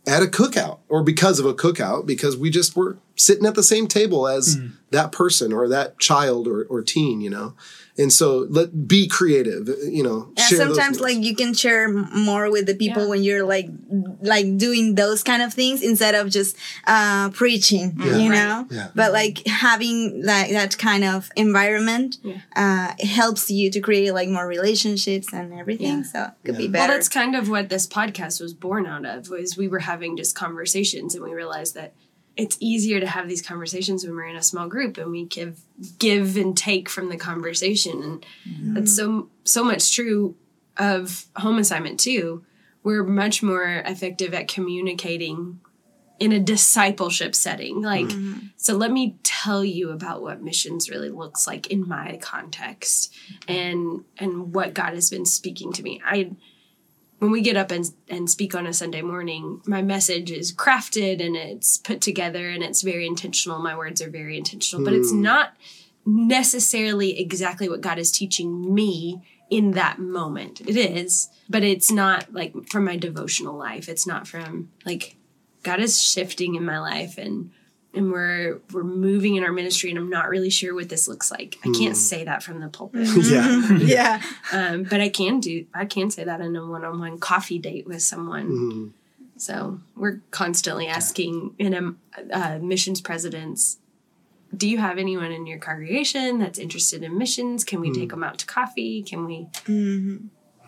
at 0.06 0.24
a 0.24 0.26
cookout 0.26 0.80
or 0.90 1.04
because 1.04 1.40
of 1.40 1.46
a 1.46 1.54
cookout 1.54 2.06
because 2.06 2.36
we 2.36 2.50
just 2.50 2.76
were 2.76 2.98
sitting 3.18 3.46
at 3.46 3.56
the 3.56 3.64
same 3.64 3.88
table 3.88 4.28
as 4.28 4.58
that 4.92 5.12
person 5.12 5.52
or 5.52 5.68
that 5.68 6.00
child 6.00 6.48
or, 6.48 6.64
or 6.66 6.82
teen 6.82 7.20
you 7.20 7.30
know 7.30 7.54
and 8.00 8.14
so 8.14 8.46
let 8.50 8.88
be 8.88 9.08
creative 9.08 9.68
you 9.92 10.04
know 10.04 10.32
Yeah, 10.38 10.46
share 10.46 10.58
sometimes 10.60 11.02
meals. 11.02 11.16
like 11.16 11.26
you 11.26 11.36
can 11.36 11.54
share 11.54 11.90
more 11.92 12.50
with 12.50 12.68
the 12.68 12.76
people 12.76 13.04
Yeah. 13.04 13.10
when 13.10 13.24
you're 13.24 13.44
like 13.44 13.70
like 14.22 14.56
doing 14.58 14.96
those 14.96 15.24
kind 15.24 15.42
of 15.42 15.54
things 15.54 15.82
instead 15.82 16.16
of 16.16 16.30
just 16.30 16.56
uh 16.86 17.30
preaching 17.32 17.96
Yeah. 18.00 18.06
you 18.18 18.30
Right. 18.30 18.38
know 18.40 18.68
Yeah. 18.70 18.90
but 18.96 19.12
like 19.12 19.46
having 19.48 20.22
like 20.24 20.52
that 20.52 20.78
kind 20.78 21.04
of 21.04 21.30
environment 21.36 22.18
Yeah. 22.24 22.38
uh 22.56 23.06
helps 23.06 23.50
you 23.52 23.70
to 23.72 23.80
create 23.82 24.14
like 24.14 24.30
more 24.30 24.48
relationships 24.48 25.34
and 25.34 25.54
everything 25.54 25.98
Yeah. 25.98 26.04
so 26.04 26.24
it 26.24 26.32
could 26.46 26.56
Yeah. 26.56 26.60
be 26.60 26.64
Well, 26.66 26.74
better 26.74 26.94
that's 26.94 27.10
kind 27.10 27.36
of 27.36 27.50
what 27.50 27.70
this 27.70 27.88
podcast 27.88 28.40
was 28.42 28.54
born 28.54 28.86
out 28.86 29.06
of. 29.06 29.30
Was 29.30 29.58
we 29.58 29.68
were 29.68 29.80
having 29.80 30.16
just 30.18 30.36
conversations, 30.36 31.16
and 31.16 31.24
we 31.24 31.34
realized 31.34 31.74
that 31.76 31.94
it's 32.38 32.58
easier 32.60 33.00
to 33.00 33.08
have 33.08 33.28
these 33.28 33.42
conversations 33.42 34.06
when 34.06 34.16
we're 34.16 34.28
in 34.28 34.36
a 34.36 34.44
small 34.44 34.68
group 34.68 34.98
and 34.98 35.12
we 35.12 35.26
give 35.26 35.60
give 36.00 36.38
and 36.38 36.56
take 36.56 36.88
from 36.88 37.10
the 37.10 37.18
conversation, 37.18 38.04
and 38.04 38.76
that's 38.76 38.96
so 38.96 39.30
so 39.44 39.64
much 39.64 39.94
true 39.94 40.36
of 40.78 41.26
home 41.36 41.58
assignment 41.58 42.00
too. 42.00 42.46
We're 42.84 43.04
much 43.04 43.44
more 43.44 43.84
effective 43.86 44.34
at 44.34 44.48
communicating 44.48 45.60
in 46.20 46.32
a 46.32 46.40
discipleship 46.40 47.36
setting. 47.36 47.82
Like, 47.82 48.08
mm-hmm. 48.08 48.48
so 48.56 48.76
let 48.76 48.92
me 48.92 49.18
tell 49.24 49.64
you 49.64 49.92
about 49.92 50.22
what 50.22 50.42
missions 50.42 50.90
really 50.90 51.10
looks 51.10 51.46
like 51.48 51.68
in 51.68 51.88
my 51.88 52.18
context 52.22 53.14
and 53.48 54.04
and 54.18 54.54
what 54.54 54.74
God 54.74 54.94
has 54.94 55.10
been 55.10 55.26
speaking 55.26 55.74
to 55.74 55.84
me. 55.84 56.02
I 56.06 56.32
when 57.20 57.32
we 57.32 57.42
get 57.42 57.58
up 57.58 57.72
and, 57.72 57.92
and 58.10 58.30
speak 58.30 58.54
on 58.54 58.68
a 58.68 58.74
Sunday 58.74 59.02
morning, 59.02 59.62
my 59.66 59.82
message 59.82 60.32
is 60.32 60.54
crafted 60.54 61.24
and 61.24 61.36
it's 61.36 61.78
put 61.78 62.02
together 62.02 62.50
and 62.50 62.64
it's 62.64 62.84
very 62.84 63.08
intentional. 63.08 63.60
My 63.60 63.76
words 63.76 64.02
are 64.02 64.10
very 64.10 64.38
intentional, 64.38 64.86
but 64.86 64.94
it's 64.94 65.12
hmm. 65.12 65.22
not 65.22 65.56
necessarily 66.06 67.20
exactly 67.20 67.68
what 67.68 67.82
God 67.82 67.98
is 67.98 68.12
teaching 68.12 68.74
me 68.74 69.22
in 69.50 69.72
that 69.72 70.00
moment. 70.00 70.62
It 70.62 70.78
is, 70.78 71.30
but 71.50 71.64
it's 71.64 71.92
not 71.92 72.34
like 72.34 72.54
from 72.70 72.86
my 72.86 72.98
devotional 72.98 73.58
life. 73.58 73.90
It's 73.90 74.06
not 74.06 74.28
from 74.28 74.72
like 74.86 75.16
God 75.64 75.80
is 75.80 76.02
shifting 76.02 76.56
in 76.56 76.66
my 76.66 76.80
life 76.80 77.18
and 77.18 77.52
and 77.98 78.12
we're 78.12 78.60
we're 78.72 78.84
moving 78.84 79.36
in 79.36 79.44
our 79.44 79.52
ministry 79.52 79.90
and 79.90 79.98
I'm 80.00 80.10
not 80.10 80.30
really 80.30 80.50
sure 80.50 80.74
what 80.76 80.90
this 80.90 81.08
looks 81.08 81.32
like. 81.32 81.58
I 81.66 81.72
can't 81.78 81.98
say 81.98 82.24
that 82.24 82.44
from 82.44 82.60
the 82.62 82.68
pulpit. 82.70 83.08
yeah 83.26 83.68
yeah 83.78 84.22
Um, 84.54 84.84
but 84.84 85.02
I 85.02 85.10
can 85.10 85.40
do 85.40 85.66
I 85.74 85.86
can 85.86 86.10
say 86.12 86.24
that 86.24 86.40
in 86.42 86.56
a 86.56 86.66
one-on-one 86.66 87.20
coffee 87.20 87.60
date 87.60 87.86
with 87.88 88.02
someone. 88.02 88.48
Mhm. 88.50 88.92
So 89.40 89.80
we're 89.96 90.22
constantly 90.32 90.88
asking 90.88 91.54
in 91.60 91.74
a 91.74 91.96
uh, 92.34 92.60
missions 92.60 93.02
presidents, 93.02 93.78
do 94.56 94.68
you 94.68 94.78
have 94.80 94.98
anyone 94.98 95.32
in 95.32 95.46
your 95.46 95.60
congregation 95.60 96.40
that's 96.40 96.58
interested 96.58 97.04
in 97.04 97.18
missions? 97.18 97.64
Can 97.64 97.80
we 97.80 97.92
take 97.94 98.10
them 98.10 98.24
out 98.24 98.38
to 98.40 98.46
coffee? 98.48 99.04
Can 99.04 99.26
we 99.26 99.48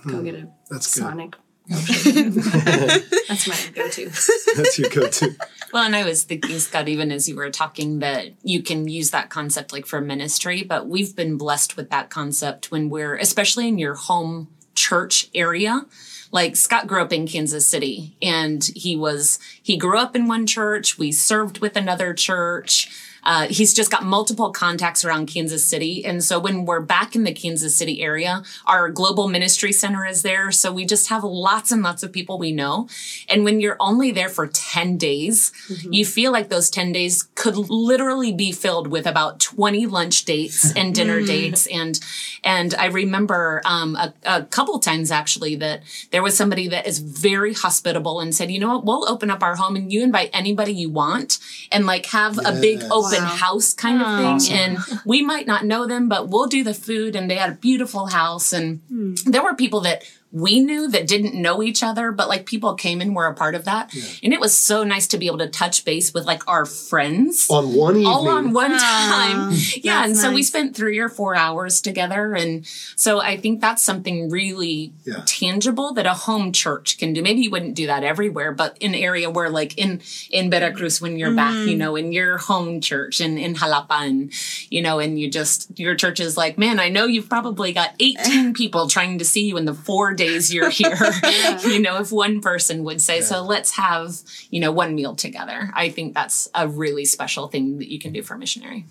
go 0.05 0.21
get 0.21 0.35
a 0.35 0.47
That's 0.69 0.93
good. 0.93 1.01
Sonic? 1.01 1.31
milkshake? 1.31 1.35
that's 1.69 3.47
my 3.47 3.71
go-to. 3.75 4.10
that's 4.55 4.79
your 4.79 4.89
go-to 4.89 5.36
Well, 5.71 5.84
and 5.84 5.95
I 5.95 6.03
was 6.03 6.23
thinking, 6.23 6.58
Scott, 6.58 6.89
even 6.89 7.12
as 7.12 7.29
you 7.29 7.36
were 7.36 7.51
talking, 7.51 7.99
that 7.99 8.32
you 8.41 8.63
can 8.63 8.88
use 8.88 9.12
that 9.12 9.29
concept 9.29 9.71
like 9.71 9.86
for 9.86 10.01
ministry, 10.01 10.63
but 10.63 10.88
we've 10.88 11.15
been 11.15 11.38
blessed 11.38 11.77
with 11.77 11.91
that 11.91 12.10
concept 12.10 12.71
when 12.71 12.89
we're, 12.89 13.15
especially 13.17 13.67
in 13.67 13.77
your 13.77 13.93
home 13.93 14.47
church 14.73 15.29
area. 15.36 15.86
Like 16.32 16.55
Scott 16.55 16.88
grew 16.88 17.03
up 17.03 17.13
in 17.13 17.27
Kansas 17.27 17.67
City 17.67 18.15
and 18.19 18.63
he 18.75 18.95
was, 18.95 19.38
he 19.62 19.77
grew 19.77 19.99
up 19.99 20.15
in 20.15 20.27
one 20.27 20.47
church. 20.47 20.97
We 20.97 21.12
served 21.12 21.60
with 21.60 21.75
another 21.75 22.15
church. 22.15 22.89
Uh, 23.23 23.47
he's 23.47 23.73
just 23.73 23.91
got 23.91 24.03
multiple 24.03 24.51
contacts 24.51 25.03
around 25.03 25.27
Kansas 25.27 25.65
City. 25.65 26.05
And 26.05 26.23
so 26.23 26.39
when 26.39 26.65
we're 26.65 26.79
back 26.79 27.15
in 27.15 27.23
the 27.23 27.34
Kansas 27.34 27.75
City 27.75 28.01
area, 28.01 28.43
our 28.65 28.89
global 28.89 29.27
ministry 29.27 29.71
center 29.71 30.05
is 30.05 30.21
there. 30.21 30.51
So 30.51 30.71
we 30.71 30.86
just 30.86 31.10
have 31.10 31.23
lots 31.23 31.71
and 31.71 31.84
lots 31.84 32.03
of 32.03 32.12
people 32.12 32.38
we 32.38 32.51
know. 32.51 32.88
And 33.29 33.43
when 33.43 33.60
you're 33.60 33.77
only 33.79 34.12
there 34.12 34.29
for 34.29 34.47
10 34.47 34.97
days, 34.97 35.51
you 35.89 36.05
feel 36.05 36.32
like 36.32 36.49
those 36.49 36.69
10 36.69 36.91
days 36.91 37.23
could 37.36 37.55
literally 37.55 38.34
be 38.34 38.51
filled 38.51 38.88
with 38.88 39.05
about 39.05 39.39
20 39.39 39.86
lunch 39.86 40.25
dates 40.25 40.75
and 40.75 40.95
dinner 40.99 41.21
dates. 41.21 41.67
And, 41.67 41.99
and 42.43 42.73
I 42.75 42.88
remember, 42.88 43.62
um, 43.65 43.95
a, 43.95 44.13
a 44.25 44.43
couple 44.43 44.79
times 44.79 45.12
actually 45.12 45.55
that 45.58 45.82
there 46.12 46.23
was 46.23 46.36
somebody 46.36 46.67
that 46.69 46.88
is 46.88 46.99
very 46.99 47.53
hospitable 47.53 48.19
and 48.19 48.34
said, 48.34 48.51
you 48.51 48.60
know 48.60 48.75
what, 48.75 48.86
we'll 48.86 49.10
open 49.10 49.29
up 49.29 49.43
our 49.43 49.55
home 49.55 49.75
and 49.75 49.91
you 49.91 50.03
invite 50.03 50.29
anybody 50.34 50.73
you 50.73 50.89
want 50.89 51.39
and 51.71 51.86
like 51.86 52.05
have 52.08 52.38
a 52.38 52.60
big 52.60 52.79
Yes. 52.82 52.91
Open 53.13 53.24
Wow. 53.24 53.30
house 53.30 53.74
kind 53.74 54.02
of 54.02 54.08
thing. 54.08 54.26
Awesome. 54.26 54.56
And 54.56 55.02
we 55.06 55.22
might 55.22 55.48
not 55.48 55.65
know 55.65 55.86
them, 55.86 56.10
but 56.10 56.30
we'll 56.30 56.48
do 56.48 56.63
the 56.63 56.74
food 56.74 57.15
and 57.15 57.30
they 57.30 57.36
had 57.36 57.50
a 57.52 57.56
beautiful 57.56 58.08
house. 58.08 58.54
And 58.54 58.80
hmm. 58.89 59.15
there 59.26 59.43
were 59.43 59.56
people 59.56 59.82
that 59.82 60.04
we 60.31 60.59
knew 60.59 60.87
that 60.89 61.07
didn't 61.07 61.33
know 61.33 61.63
each 61.63 61.81
other, 61.81 62.11
but 62.11 62.29
like 62.29 62.45
people 62.45 62.75
came 62.75 63.01
and 63.01 63.15
were 63.15 63.25
a 63.25 63.33
part 63.33 63.55
of 63.55 63.65
that. 63.65 63.93
And 64.21 64.31
it 64.31 64.39
was 64.39 64.55
so 64.55 64.83
nice 64.83 65.07
to 65.07 65.17
be 65.17 65.25
able 65.25 65.39
to 65.39 65.49
touch 65.49 65.85
base 65.85 66.13
with 66.13 66.25
like 66.25 66.47
our 66.47 66.65
friends 66.65 67.47
on 67.49 67.73
one 67.73 67.95
evening 67.95 68.07
all 68.07 68.27
on 68.27 68.53
one 68.53 68.77
time. 68.77 69.53
Yeah. 69.81 70.03
And 70.03 70.11
that's 70.11 70.21
so 70.21 70.31
we 70.31 70.43
spent 70.43 70.75
three 70.75 70.99
or 70.99 71.09
four 71.09 71.35
hours 71.35 71.81
together. 71.81 72.33
And 72.33 72.65
so 72.95 73.21
I 73.21 73.37
think 73.37 73.61
that's 73.61 73.81
something 73.81 74.29
really 74.29 74.93
Yeah. 75.05 75.23
tangible 75.25 75.93
that 75.93 76.05
a 76.05 76.13
home 76.13 76.51
church 76.51 76.97
can 76.97 77.13
do. 77.13 77.21
Maybe 77.21 77.41
you 77.41 77.49
wouldn't 77.49 77.75
do 77.75 77.87
that 77.87 78.03
everywhere, 78.03 78.51
but 78.51 78.77
in 78.79 78.93
area 78.93 79.29
where 79.29 79.49
like 79.49 79.77
in, 79.77 80.01
in 80.29 80.49
Veracruz, 80.49 81.01
when 81.01 81.17
you're 81.17 81.33
back, 81.33 81.53
you 81.53 81.69
mm-hmm. 81.69 81.77
know, 81.77 81.95
in 81.95 82.11
your 82.11 82.37
home 82.37 82.81
church 82.81 83.19
and 83.21 83.39
in 83.39 83.55
Jalapa 83.55 84.01
and, 84.01 84.31
you 84.69 84.81
know, 84.81 84.99
and 84.99 85.19
you 85.19 85.29
just, 85.29 85.79
your 85.79 85.95
church 85.95 86.19
is 86.19 86.37
like, 86.37 86.57
man, 86.57 86.79
I 86.79 86.89
know 86.89 87.05
you've 87.05 87.29
probably 87.29 87.71
got 87.73 87.93
18 87.99 88.53
people 88.61 88.87
trying 88.87 89.17
to 89.19 89.25
see 89.25 89.47
you 89.47 89.57
in 89.57 89.65
the 89.65 89.73
four 89.73 90.13
days 90.19 90.53
you're 90.53 90.69
here. 90.69 90.97
you 91.63 91.79
know, 91.79 91.97
if 91.97 92.12
one 92.12 92.41
person 92.41 92.84
would 92.84 93.01
say, 93.01 93.21
so 93.21 93.41
let's 93.41 93.71
have, 93.71 94.17
you 94.51 94.60
know, 94.60 94.71
one 94.71 94.93
meal 94.93 95.15
together. 95.15 95.71
I 95.73 95.89
think 95.89 96.13
that's 96.13 96.47
a 96.53 96.67
really 96.67 97.05
special 97.05 97.47
thing 97.47 97.79
that 97.79 97.91
you 97.91 97.99
can 97.99 98.13
do 98.13 98.21
for 98.21 98.36
a 98.36 98.38
missionary. 98.38 98.86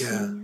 Yeah. 0.00 0.34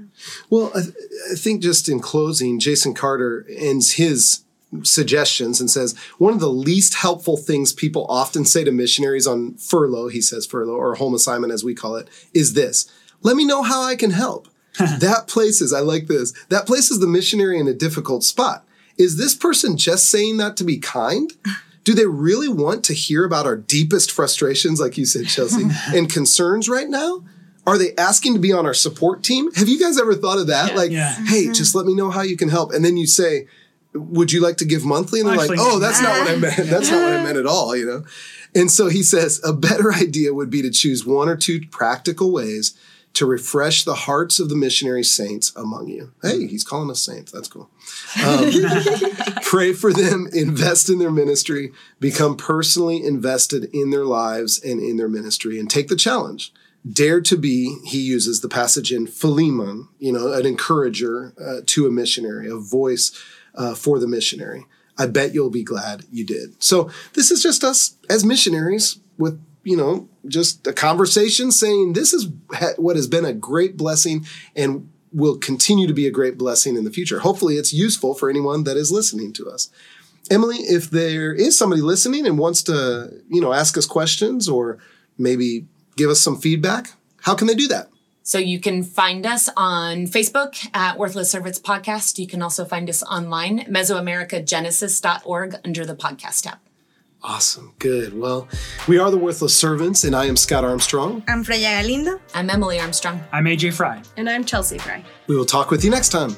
Well, 0.50 0.72
I, 0.74 0.80
th- 0.80 0.94
I 1.30 1.34
think 1.36 1.62
just 1.62 1.88
in 1.88 2.00
closing, 2.00 2.58
Jason 2.58 2.94
Carter 2.94 3.46
ends 3.48 3.92
his 3.92 4.40
suggestions 4.82 5.60
and 5.60 5.70
says 5.70 5.96
one 6.18 6.34
of 6.34 6.40
the 6.40 6.50
least 6.50 6.94
helpful 6.94 7.36
things 7.36 7.72
people 7.72 8.06
often 8.08 8.44
say 8.44 8.64
to 8.64 8.72
missionaries 8.72 9.26
on 9.26 9.54
furlough, 9.54 10.08
he 10.08 10.20
says 10.20 10.46
furlough 10.46 10.74
or 10.74 10.96
home 10.96 11.14
assignment 11.14 11.52
as 11.52 11.62
we 11.62 11.74
call 11.74 11.94
it, 11.96 12.08
is 12.32 12.54
this 12.54 12.90
let 13.22 13.36
me 13.36 13.44
know 13.44 13.62
how 13.62 13.82
I 13.82 13.96
can 13.96 14.10
help. 14.10 14.48
that 14.78 15.28
places, 15.28 15.72
I 15.72 15.80
like 15.80 16.08
this, 16.08 16.32
that 16.48 16.66
places 16.66 16.98
the 16.98 17.06
missionary 17.06 17.60
in 17.60 17.68
a 17.68 17.74
difficult 17.74 18.24
spot. 18.24 18.66
Is 18.96 19.16
this 19.16 19.34
person 19.34 19.76
just 19.76 20.08
saying 20.08 20.36
that 20.38 20.56
to 20.58 20.64
be 20.64 20.78
kind? 20.78 21.32
Do 21.82 21.94
they 21.94 22.06
really 22.06 22.48
want 22.48 22.84
to 22.84 22.94
hear 22.94 23.24
about 23.24 23.46
our 23.46 23.56
deepest 23.56 24.10
frustrations, 24.10 24.80
like 24.80 24.96
you 24.96 25.04
said, 25.04 25.26
Chelsea, 25.26 25.64
and 25.94 26.10
concerns 26.10 26.68
right 26.68 26.88
now? 26.88 27.24
Are 27.66 27.78
they 27.78 27.94
asking 27.96 28.34
to 28.34 28.40
be 28.40 28.52
on 28.52 28.66
our 28.66 28.74
support 28.74 29.22
team? 29.22 29.52
Have 29.54 29.68
you 29.68 29.78
guys 29.78 29.98
ever 29.98 30.14
thought 30.14 30.38
of 30.38 30.48
that? 30.48 30.76
like, 30.76 30.90
Yeah. 30.90 31.12
hey, 31.26 31.44
mm-hmm. 31.44 31.52
just 31.52 31.74
let 31.74 31.86
me 31.86 31.94
know 31.94 32.10
how 32.10 32.22
you 32.22 32.36
can 32.36 32.50
help. 32.50 32.72
And 32.72 32.84
then 32.84 32.96
you 32.96 33.06
say, 33.06 33.46
would 33.94 34.32
you 34.32 34.40
like 34.42 34.58
to 34.58 34.64
give 34.64 34.84
monthly? 34.84 35.20
And 35.20 35.28
they're 35.28 35.36
like, 35.36 35.58
oh, 35.58 35.78
that's 35.78 36.02
not 36.02 36.18
what 36.18 36.30
I 36.30 36.36
meant. 36.36 36.56
That's 36.68 36.90
not 36.90 37.02
what 37.02 37.12
I 37.12 37.22
meant 37.22 37.38
at 37.38 37.46
all, 37.46 37.76
you 37.76 37.86
know? 37.86 38.04
And 38.54 38.70
so 38.70 38.88
he 38.88 39.02
says 39.02 39.40
a 39.44 39.52
better 39.52 39.92
idea 39.94 40.34
would 40.34 40.50
be 40.50 40.62
to 40.62 40.70
choose 40.70 41.06
one 41.06 41.28
or 41.28 41.36
two 41.36 41.60
practical 41.70 42.32
ways 42.32 42.76
to 43.14 43.26
refresh 43.26 43.84
the 43.84 43.94
hearts 43.94 44.40
of 44.40 44.48
the 44.48 44.56
missionary 44.56 45.04
saints 45.04 45.54
among 45.56 45.88
you. 45.88 46.12
Hey, 46.20 46.46
he's 46.46 46.64
calling 46.64 46.90
us 46.90 47.02
saints. 47.02 47.32
That's 47.32 47.48
cool. 47.48 47.70
Um, 48.24 48.50
pray 49.42 49.72
for 49.72 49.92
them, 49.92 50.28
invest 50.32 50.90
in 50.90 50.98
their 50.98 51.12
ministry, 51.12 51.72
become 52.00 52.36
personally 52.36 53.04
invested 53.04 53.70
in 53.72 53.90
their 53.90 54.04
lives 54.04 54.62
and 54.62 54.80
in 54.80 54.96
their 54.96 55.08
ministry, 55.08 55.58
and 55.58 55.70
take 55.70 55.88
the 55.88 55.96
challenge. 55.96 56.52
Dare 56.90 57.20
to 57.22 57.38
be, 57.38 57.78
he 57.84 58.00
uses 58.00 58.40
the 58.40 58.48
passage 58.48 58.92
in 58.92 59.06
Philemon, 59.06 59.88
you 59.98 60.12
know, 60.12 60.32
an 60.32 60.44
encourager 60.44 61.32
uh, 61.40 61.60
to 61.66 61.86
a 61.86 61.90
missionary, 61.90 62.48
a 62.48 62.56
voice 62.56 63.18
uh, 63.54 63.74
for 63.74 63.98
the 63.98 64.08
missionary. 64.08 64.66
I 64.98 65.06
bet 65.06 65.34
you'll 65.34 65.50
be 65.50 65.64
glad 65.64 66.04
you 66.10 66.24
did. 66.24 66.62
So 66.62 66.90
this 67.14 67.30
is 67.30 67.42
just 67.42 67.64
us 67.64 67.96
as 68.10 68.24
missionaries 68.24 68.98
with, 69.18 69.40
you 69.64 69.76
know, 69.76 70.08
just 70.28 70.66
a 70.66 70.72
conversation 70.72 71.50
saying 71.50 71.94
this 71.94 72.12
is 72.12 72.28
what 72.76 72.96
has 72.96 73.06
been 73.06 73.24
a 73.24 73.32
great 73.32 73.76
blessing 73.76 74.24
and 74.54 74.88
will 75.12 75.36
continue 75.36 75.86
to 75.86 75.94
be 75.94 76.06
a 76.06 76.10
great 76.10 76.36
blessing 76.36 76.76
in 76.76 76.84
the 76.84 76.90
future. 76.90 77.20
Hopefully 77.20 77.56
it's 77.56 77.72
useful 77.72 78.14
for 78.14 78.28
anyone 78.28 78.64
that 78.64 78.76
is 78.76 78.92
listening 78.92 79.32
to 79.34 79.48
us. 79.48 79.70
Emily, 80.30 80.56
if 80.58 80.90
there 80.90 81.32
is 81.32 81.56
somebody 81.56 81.82
listening 81.82 82.26
and 82.26 82.38
wants 82.38 82.62
to, 82.64 83.10
you 83.28 83.40
know, 83.40 83.52
ask 83.52 83.76
us 83.76 83.86
questions 83.86 84.48
or 84.48 84.78
maybe 85.18 85.66
give 85.96 86.10
us 86.10 86.20
some 86.20 86.40
feedback, 86.40 86.92
how 87.20 87.34
can 87.34 87.46
they 87.46 87.54
do 87.54 87.68
that? 87.68 87.88
So 88.22 88.38
you 88.38 88.58
can 88.58 88.82
find 88.82 89.26
us 89.26 89.50
on 89.54 90.06
Facebook 90.06 90.56
at 90.74 90.98
Worthless 90.98 91.30
Servants 91.30 91.58
Podcast. 91.58 92.18
You 92.18 92.26
can 92.26 92.40
also 92.40 92.64
find 92.64 92.88
us 92.88 93.02
online, 93.02 93.66
Mesoamericagenesis.org 93.66 95.56
under 95.62 95.84
the 95.84 95.94
podcast 95.94 96.42
tab. 96.44 96.58
Awesome. 97.24 97.72
Good. 97.78 98.18
Well, 98.18 98.46
we 98.86 98.98
are 98.98 99.10
the 99.10 99.16
Worthless 99.16 99.56
Servants, 99.56 100.04
and 100.04 100.14
I 100.14 100.26
am 100.26 100.36
Scott 100.36 100.62
Armstrong. 100.62 101.24
I'm 101.26 101.42
Freya 101.42 101.80
Galindo. 101.80 102.20
I'm 102.34 102.50
Emily 102.50 102.78
Armstrong. 102.78 103.18
I'm 103.32 103.46
AJ 103.46 103.72
Fry. 103.72 104.02
And 104.18 104.28
I'm 104.28 104.44
Chelsea 104.44 104.76
Fry. 104.76 105.02
We 105.26 105.34
will 105.34 105.46
talk 105.46 105.70
with 105.70 105.82
you 105.82 105.90
next 105.90 106.10
time. 106.10 106.36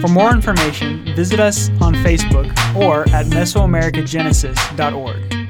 For 0.00 0.08
more 0.08 0.32
information, 0.32 1.04
visit 1.16 1.40
us 1.40 1.70
on 1.80 1.94
Facebook 1.94 2.54
or 2.76 3.02
at 3.10 3.26
Mesoamericagenesis.org. 3.26 5.41